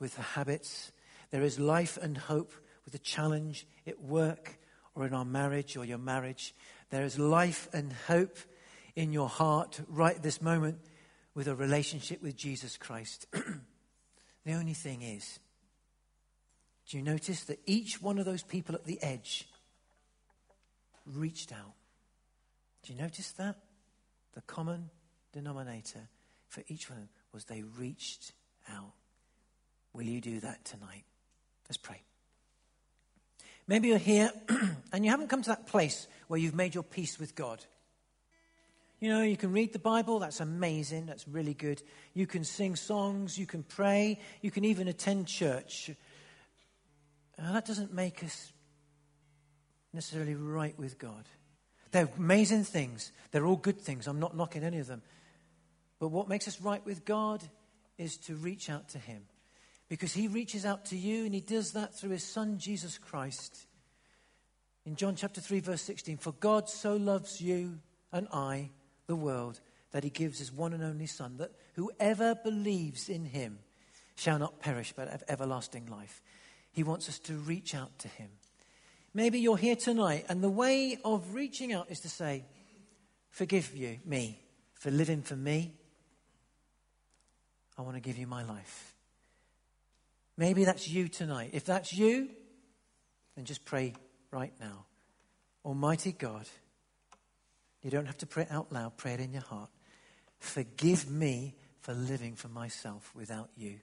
with 0.00 0.16
the 0.16 0.22
habits. 0.22 0.90
There 1.30 1.44
is 1.44 1.60
life 1.60 1.96
and 2.02 2.18
hope 2.18 2.52
with 2.84 2.90
the 2.90 2.98
challenge 2.98 3.64
at 3.86 4.02
work 4.02 4.58
or 4.96 5.06
in 5.06 5.14
our 5.14 5.24
marriage 5.24 5.76
or 5.76 5.84
your 5.84 5.98
marriage. 5.98 6.52
There 6.90 7.04
is 7.04 7.16
life 7.16 7.68
and 7.72 7.92
hope 8.08 8.36
in 8.96 9.12
your 9.12 9.28
heart 9.28 9.80
right 9.86 10.20
this 10.20 10.42
moment 10.42 10.80
with 11.32 11.46
a 11.46 11.54
relationship 11.54 12.24
with 12.24 12.34
Jesus 12.34 12.76
Christ. 12.76 13.28
the 13.32 14.52
only 14.52 14.74
thing 14.74 15.02
is, 15.02 15.38
do 16.88 16.96
you 16.96 17.04
notice 17.04 17.44
that 17.44 17.60
each 17.66 18.02
one 18.02 18.18
of 18.18 18.24
those 18.24 18.42
people 18.42 18.74
at 18.74 18.84
the 18.84 19.00
edge 19.00 19.46
reached 21.06 21.52
out. 21.52 21.74
Do 22.82 22.92
you 22.92 22.98
notice 22.98 23.32
that? 23.32 23.56
The 24.34 24.40
common 24.42 24.90
denominator 25.32 26.08
for 26.48 26.62
each 26.68 26.88
one 26.88 26.98
of 26.98 27.02
them 27.04 27.10
was 27.32 27.44
they 27.44 27.62
reached 27.62 28.32
out. 28.70 28.92
Will 29.92 30.04
you 30.04 30.20
do 30.20 30.40
that 30.40 30.64
tonight? 30.64 31.04
Let's 31.68 31.76
pray. 31.76 32.00
Maybe 33.66 33.88
you're 33.88 33.98
here 33.98 34.30
and 34.92 35.04
you 35.04 35.10
haven't 35.10 35.28
come 35.28 35.42
to 35.42 35.50
that 35.50 35.66
place 35.66 36.08
where 36.28 36.38
you've 36.40 36.54
made 36.54 36.74
your 36.74 36.84
peace 36.84 37.18
with 37.18 37.34
God. 37.34 37.64
You 39.00 39.08
know, 39.08 39.22
you 39.22 39.36
can 39.36 39.52
read 39.52 39.72
the 39.72 39.78
Bible, 39.78 40.18
that's 40.18 40.40
amazing, 40.40 41.06
that's 41.06 41.26
really 41.26 41.54
good. 41.54 41.82
You 42.12 42.26
can 42.26 42.44
sing 42.44 42.76
songs, 42.76 43.38
you 43.38 43.46
can 43.46 43.62
pray, 43.62 44.20
you 44.42 44.50
can 44.50 44.64
even 44.64 44.88
attend 44.88 45.26
church. 45.26 45.90
Uh, 47.38 47.52
that 47.52 47.64
doesn't 47.64 47.94
make 47.94 48.22
us 48.22 48.52
necessarily 49.92 50.34
right 50.34 50.78
with 50.78 50.98
God. 50.98 51.24
They're 51.90 52.08
amazing 52.16 52.64
things. 52.64 53.12
They're 53.30 53.46
all 53.46 53.56
good 53.56 53.80
things. 53.80 54.06
I'm 54.06 54.20
not 54.20 54.36
knocking 54.36 54.62
any 54.62 54.78
of 54.78 54.86
them. 54.86 55.02
But 55.98 56.08
what 56.08 56.28
makes 56.28 56.48
us 56.48 56.60
right 56.60 56.84
with 56.84 57.04
God 57.04 57.42
is 57.98 58.16
to 58.18 58.34
reach 58.34 58.70
out 58.70 58.88
to 58.90 58.98
Him. 58.98 59.22
Because 59.88 60.12
He 60.12 60.28
reaches 60.28 60.64
out 60.64 60.86
to 60.86 60.96
you 60.96 61.24
and 61.24 61.34
He 61.34 61.40
does 61.40 61.72
that 61.72 61.94
through 61.94 62.10
His 62.10 62.24
Son, 62.24 62.58
Jesus 62.58 62.96
Christ. 62.96 63.66
In 64.86 64.96
John 64.96 65.14
chapter 65.16 65.40
3, 65.40 65.60
verse 65.60 65.82
16, 65.82 66.16
for 66.16 66.32
God 66.32 66.68
so 66.68 66.96
loves 66.96 67.40
you 67.40 67.78
and 68.12 68.26
I, 68.32 68.70
the 69.06 69.16
world, 69.16 69.60
that 69.90 70.04
He 70.04 70.10
gives 70.10 70.38
His 70.38 70.52
one 70.52 70.72
and 70.72 70.82
only 70.82 71.06
Son, 71.06 71.36
that 71.38 71.52
whoever 71.74 72.34
believes 72.34 73.08
in 73.08 73.24
Him 73.24 73.58
shall 74.14 74.38
not 74.38 74.60
perish 74.60 74.92
but 74.96 75.08
have 75.08 75.24
everlasting 75.28 75.86
life. 75.86 76.22
He 76.72 76.82
wants 76.82 77.08
us 77.08 77.18
to 77.20 77.34
reach 77.34 77.74
out 77.74 77.98
to 77.98 78.08
Him. 78.08 78.30
Maybe 79.12 79.40
you're 79.40 79.56
here 79.56 79.76
tonight, 79.76 80.26
and 80.28 80.42
the 80.42 80.50
way 80.50 80.98
of 81.04 81.34
reaching 81.34 81.72
out 81.72 81.90
is 81.90 82.00
to 82.00 82.08
say, 82.08 82.44
Forgive 83.30 83.74
you, 83.76 83.98
me, 84.04 84.40
for 84.74 84.90
living 84.90 85.22
for 85.22 85.36
me. 85.36 85.72
I 87.78 87.82
want 87.82 87.94
to 87.94 88.00
give 88.00 88.18
you 88.18 88.26
my 88.26 88.44
life. 88.44 88.94
Maybe 90.36 90.64
that's 90.64 90.88
you 90.88 91.08
tonight. 91.08 91.50
If 91.52 91.64
that's 91.64 91.92
you, 91.92 92.28
then 93.36 93.44
just 93.44 93.64
pray 93.64 93.94
right 94.30 94.52
now. 94.60 94.86
Almighty 95.64 96.12
God, 96.12 96.46
you 97.82 97.90
don't 97.90 98.06
have 98.06 98.18
to 98.18 98.26
pray 98.26 98.44
it 98.44 98.50
out 98.50 98.72
loud, 98.72 98.96
pray 98.96 99.14
it 99.14 99.20
in 99.20 99.32
your 99.32 99.42
heart. 99.42 99.70
Forgive 100.38 101.10
me 101.10 101.54
for 101.80 101.94
living 101.94 102.34
for 102.34 102.48
myself 102.48 103.10
without 103.14 103.50
you. 103.56 103.76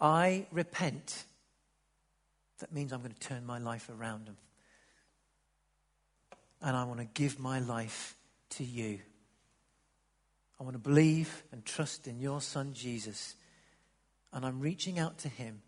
I 0.00 0.46
repent. 0.50 1.24
That 2.64 2.72
means 2.72 2.94
I'm 2.94 3.00
going 3.00 3.12
to 3.12 3.20
turn 3.20 3.44
my 3.44 3.58
life 3.58 3.90
around. 3.90 4.30
And 6.62 6.74
I 6.74 6.84
want 6.84 6.98
to 6.98 7.04
give 7.04 7.38
my 7.38 7.58
life 7.58 8.16
to 8.52 8.64
you. 8.64 9.00
I 10.58 10.62
want 10.62 10.72
to 10.72 10.78
believe 10.78 11.42
and 11.52 11.62
trust 11.62 12.08
in 12.08 12.20
your 12.20 12.40
Son, 12.40 12.72
Jesus. 12.72 13.34
And 14.32 14.46
I'm 14.46 14.60
reaching 14.60 14.98
out 14.98 15.18
to 15.18 15.28
him 15.28 15.60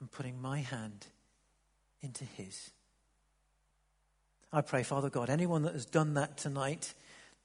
and 0.00 0.10
putting 0.10 0.42
my 0.42 0.58
hand 0.58 1.06
into 2.02 2.24
his. 2.24 2.72
I 4.52 4.62
pray, 4.62 4.82
Father 4.82 5.08
God, 5.08 5.30
anyone 5.30 5.62
that 5.62 5.74
has 5.74 5.86
done 5.86 6.14
that 6.14 6.36
tonight, 6.36 6.94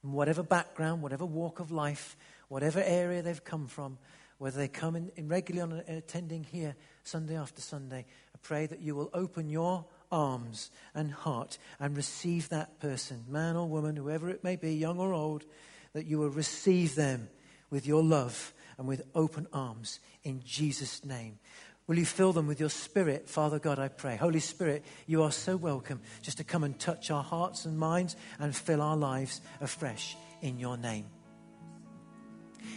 whatever 0.02 0.42
background, 0.42 1.00
whatever 1.00 1.24
walk 1.24 1.60
of 1.60 1.70
life, 1.70 2.16
whatever 2.48 2.82
area 2.82 3.22
they've 3.22 3.44
come 3.44 3.68
from, 3.68 3.98
whether 4.38 4.58
they 4.58 4.66
come 4.66 4.96
in, 4.96 5.12
in 5.14 5.28
regularly 5.28 5.62
on 5.62 5.96
attending 5.96 6.42
here 6.42 6.74
Sunday 7.06 7.36
after 7.36 7.60
Sunday, 7.60 8.04
I 8.34 8.38
pray 8.42 8.66
that 8.66 8.80
you 8.80 8.94
will 8.94 9.10
open 9.14 9.48
your 9.48 9.84
arms 10.10 10.70
and 10.94 11.12
heart 11.12 11.58
and 11.78 11.96
receive 11.96 12.48
that 12.48 12.80
person, 12.80 13.24
man 13.28 13.56
or 13.56 13.68
woman, 13.68 13.96
whoever 13.96 14.28
it 14.28 14.42
may 14.42 14.56
be, 14.56 14.74
young 14.74 14.98
or 14.98 15.12
old, 15.12 15.44
that 15.92 16.06
you 16.06 16.18
will 16.18 16.30
receive 16.30 16.94
them 16.94 17.28
with 17.70 17.86
your 17.86 18.02
love 18.02 18.52
and 18.76 18.88
with 18.88 19.02
open 19.14 19.46
arms 19.52 20.00
in 20.24 20.42
Jesus' 20.44 21.04
name. 21.04 21.38
Will 21.86 21.98
you 21.98 22.04
fill 22.04 22.32
them 22.32 22.48
with 22.48 22.58
your 22.58 22.70
spirit, 22.70 23.28
Father 23.28 23.60
God, 23.60 23.78
I 23.78 23.86
pray. 23.86 24.16
Holy 24.16 24.40
Spirit, 24.40 24.84
you 25.06 25.22
are 25.22 25.30
so 25.30 25.56
welcome 25.56 26.00
just 26.22 26.38
to 26.38 26.44
come 26.44 26.64
and 26.64 26.76
touch 26.76 27.12
our 27.12 27.22
hearts 27.22 27.64
and 27.64 27.78
minds 27.78 28.16
and 28.40 28.54
fill 28.54 28.82
our 28.82 28.96
lives 28.96 29.40
afresh 29.60 30.16
in 30.42 30.58
your 30.58 30.76
name. 30.76 31.06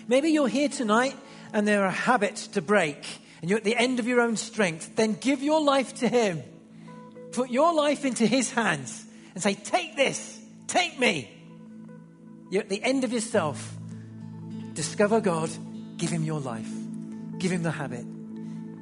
Maybe 0.07 0.29
you're 0.29 0.47
here 0.47 0.69
tonight 0.69 1.15
and 1.51 1.67
there 1.67 1.83
are 1.83 1.91
habits 1.91 2.45
to 2.49 2.61
break 2.61 3.21
and 3.41 3.49
you're 3.49 3.57
at 3.57 3.63
the 3.63 3.75
end 3.75 3.99
of 3.99 4.07
your 4.07 4.21
own 4.21 4.37
strength. 4.37 4.95
Then 4.95 5.13
give 5.13 5.41
your 5.41 5.61
life 5.61 5.95
to 5.95 6.07
Him. 6.07 6.43
Put 7.31 7.49
your 7.49 7.73
life 7.73 8.05
into 8.05 8.25
His 8.25 8.51
hands 8.51 9.05
and 9.33 9.43
say, 9.43 9.53
Take 9.53 9.95
this, 9.95 10.39
take 10.67 10.99
me. 10.99 11.29
You're 12.51 12.63
at 12.63 12.69
the 12.69 12.83
end 12.83 13.03
of 13.03 13.13
yourself. 13.13 13.75
Discover 14.73 15.21
God, 15.21 15.49
give 15.97 16.09
Him 16.09 16.23
your 16.23 16.39
life, 16.39 16.71
give 17.37 17.51
Him 17.51 17.63
the 17.63 17.71
habit. 17.71 18.05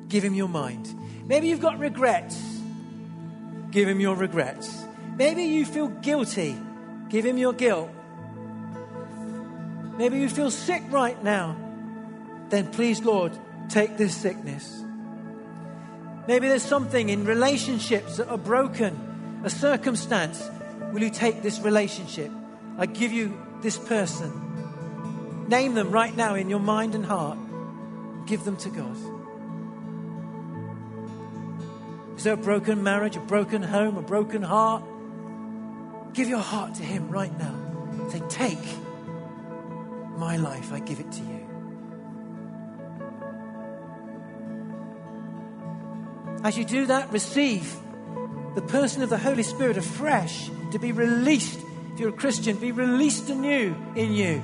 Give 0.10 0.24
him 0.24 0.34
your 0.34 0.48
mind. 0.48 0.94
Maybe 1.28 1.50
you've 1.50 1.62
got 1.62 1.80
regrets. 1.80 2.42
Give 3.72 3.88
him 3.88 4.00
your 4.00 4.16
regrets. 4.16 4.86
Maybe 5.18 5.44
you 5.44 5.66
feel 5.66 5.90
guilty. 5.90 6.56
Give 7.10 7.26
him 7.26 7.38
your 7.38 7.54
guilt. 7.54 7.90
Maybe 9.98 10.20
you 10.20 10.30
feel 10.30 10.52
sick 10.52 10.84
right 10.90 11.22
now. 11.24 11.58
Then 12.50 12.68
please, 12.68 13.04
Lord, 13.04 13.38
take 13.70 13.98
this 13.98 14.16
sickness. 14.16 14.84
Maybe 16.28 16.48
there's 16.48 16.64
something 16.64 17.10
in 17.10 17.26
relationships 17.26 18.18
that 18.18 18.28
are 18.30 18.38
broken, 18.38 19.42
a 19.44 19.50
circumstance. 19.50 20.50
Will 20.92 21.02
you 21.02 21.10
take 21.10 21.42
this 21.42 21.60
relationship? 21.60 22.32
I 22.78 22.86
give 22.86 23.12
you 23.12 23.38
this 23.62 23.78
person. 23.78 25.48
Name 25.48 25.74
them 25.74 25.92
right 25.92 26.16
now 26.16 26.36
in 26.36 26.50
your 26.50 26.60
mind 26.60 26.96
and 26.96 27.06
heart. 27.06 27.38
Give 28.26 28.44
them 28.44 28.58
to 28.58 28.70
God. 28.70 28.98
Is 32.18 32.24
there 32.24 32.34
a 32.34 32.38
broken 32.38 32.84
marriage, 32.84 33.16
a 33.16 33.22
broken 33.22 33.62
home, 33.64 33.98
a 33.98 34.02
broken 34.02 34.42
heart? 34.42 34.84
Give 36.14 36.28
your 36.28 36.40
heart 36.40 36.74
to 36.76 36.84
Him 36.84 37.10
right 37.10 37.38
now. 37.38 37.56
Say, 38.10 38.22
Take 38.28 38.66
my 40.18 40.36
life, 40.36 40.74
I 40.74 40.80
give 40.80 41.00
it 41.00 41.12
to 41.12 41.22
you. 41.22 41.37
As 46.44 46.58
you 46.58 46.66
do 46.66 46.86
that, 46.86 47.12
receive 47.12 47.76
the 48.56 48.62
person 48.62 49.02
of 49.04 49.10
the 49.10 49.18
Holy 49.18 49.44
Spirit 49.44 49.78
afresh 49.78 50.50
to 50.72 50.80
be 50.80 50.92
released. 50.92 51.60
If 51.94 52.00
you're 52.00 52.10
a 52.10 52.14
Christian, 52.14 52.58
be 52.58 52.72
released 52.72 53.30
anew 53.30 53.76
in 53.96 54.14
you. 54.14 54.42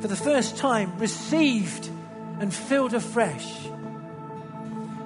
For 0.00 0.08
the 0.08 0.16
first 0.16 0.56
time, 0.56 0.98
received 0.98 1.88
and 2.40 2.52
filled 2.52 2.94
afresh. 2.94 3.68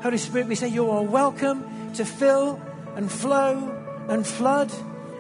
Holy 0.03 0.19
Spirit, 0.19 0.49
we 0.49 0.55
say 0.55 0.69
you 0.69 0.91
are 0.91 1.03
welcome 1.03 1.93
to 1.95 2.05
fill 2.05 2.61
and 2.97 3.11
flow 3.11 3.77
and 4.09 4.27
flood 4.27 4.73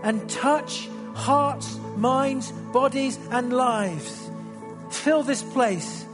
and 0.03 0.29
touch 0.29 0.89
hearts, 1.15 1.79
minds, 1.97 2.51
bodies, 2.73 3.19
and 3.31 3.53
lives. 3.53 4.31
Fill 4.91 5.23
this 5.23 5.43
place. 5.43 6.07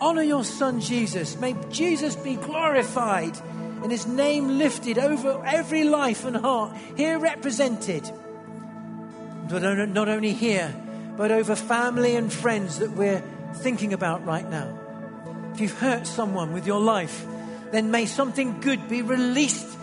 Honor 0.00 0.22
your 0.22 0.44
Son 0.44 0.80
Jesus. 0.80 1.38
May 1.38 1.54
Jesus 1.70 2.16
be 2.16 2.36
glorified 2.36 3.38
and 3.82 3.90
his 3.90 4.06
name 4.06 4.58
lifted 4.58 4.98
over 4.98 5.42
every 5.44 5.84
life 5.84 6.24
and 6.24 6.36
heart 6.36 6.76
here 6.96 7.18
represented. 7.18 8.10
But 9.48 9.62
not 9.62 10.08
only 10.08 10.32
here, 10.32 10.74
but 11.16 11.30
over 11.30 11.54
family 11.54 12.16
and 12.16 12.32
friends 12.32 12.78
that 12.78 12.92
we're 12.92 13.22
thinking 13.56 13.92
about 13.92 14.24
right 14.24 14.48
now. 14.48 14.78
If 15.52 15.60
you've 15.60 15.78
hurt 15.78 16.06
someone 16.06 16.52
with 16.52 16.66
your 16.66 16.80
life, 16.80 17.26
then 17.72 17.90
may 17.90 18.06
something 18.06 18.60
good 18.60 18.88
be 18.88 19.02
released 19.02 19.76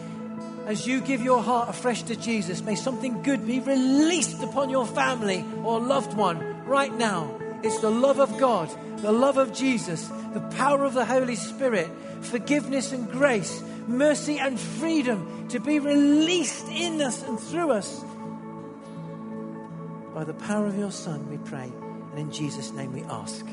as 0.66 0.88
you 0.88 1.00
give 1.02 1.22
your 1.22 1.44
heart 1.44 1.70
afresh 1.70 2.04
to 2.04 2.16
Jesus. 2.16 2.62
May 2.62 2.76
something 2.76 3.22
good 3.24 3.46
be 3.46 3.60
released 3.60 4.42
upon 4.42 4.70
your 4.70 4.86
family 4.86 5.46
or 5.64 5.80
loved 5.80 6.14
one 6.14 6.66
right 6.66 6.94
now. 6.94 7.40
It's 7.64 7.80
the 7.80 7.90
love 7.90 8.20
of 8.20 8.38
God, 8.38 8.70
the 9.02 9.12
love 9.12 9.38
of 9.38 9.54
Jesus, 9.54 10.08
the 10.34 10.42
power 10.56 10.84
of 10.84 10.94
the 10.94 11.06
Holy 11.06 11.36
Spirit, 11.36 11.90
forgiveness 12.22 12.92
and 12.92 13.10
grace, 13.12 13.64
mercy 13.88 14.38
and 14.38 14.60
freedom 14.60 15.48
to 15.50 15.60
be 15.60 15.80
released 15.80 16.68
in 16.70 17.02
us 17.02 17.24
and 17.24 17.40
through 17.40 17.72
us. 17.72 18.04
By 20.14 20.24
the 20.24 20.34
power 20.34 20.66
of 20.66 20.78
your 20.78 20.92
Son, 20.92 21.30
we 21.30 21.38
pray. 21.38 21.72
And 22.12 22.20
in 22.20 22.32
Jesus' 22.32 22.72
name 22.72 22.94
we 22.94 23.04
ask. 23.04 23.46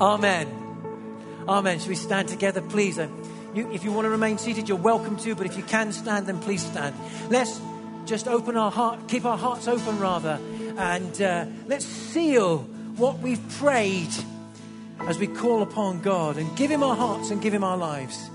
Amen. 0.00 0.48
Amen. 1.48 1.78
Should 1.78 1.88
we 1.88 1.94
stand 1.94 2.28
together, 2.28 2.60
please? 2.60 2.98
You, 3.54 3.70
if 3.72 3.84
you 3.84 3.92
want 3.92 4.04
to 4.04 4.10
remain 4.10 4.38
seated, 4.38 4.68
you're 4.68 4.78
welcome 4.78 5.16
to, 5.18 5.34
but 5.34 5.46
if 5.46 5.56
you 5.56 5.62
can 5.62 5.92
stand, 5.92 6.26
then 6.26 6.38
please 6.38 6.64
stand. 6.64 6.94
Let's 7.28 7.60
just 8.04 8.28
open 8.28 8.56
our 8.56 8.70
heart, 8.70 9.08
keep 9.08 9.24
our 9.24 9.36
hearts 9.36 9.68
open 9.68 9.98
rather, 9.98 10.38
and 10.76 11.20
uh, 11.20 11.46
let's 11.66 11.84
seal 11.84 12.68
what 12.96 13.18
we've 13.18 13.46
prayed 13.50 14.10
as 15.00 15.18
we 15.18 15.26
call 15.26 15.62
upon 15.62 16.00
God 16.00 16.36
and 16.36 16.54
give 16.56 16.70
Him 16.70 16.82
our 16.82 16.96
hearts 16.96 17.30
and 17.30 17.42
give 17.42 17.52
Him 17.52 17.64
our 17.64 17.76
lives. 17.76 18.29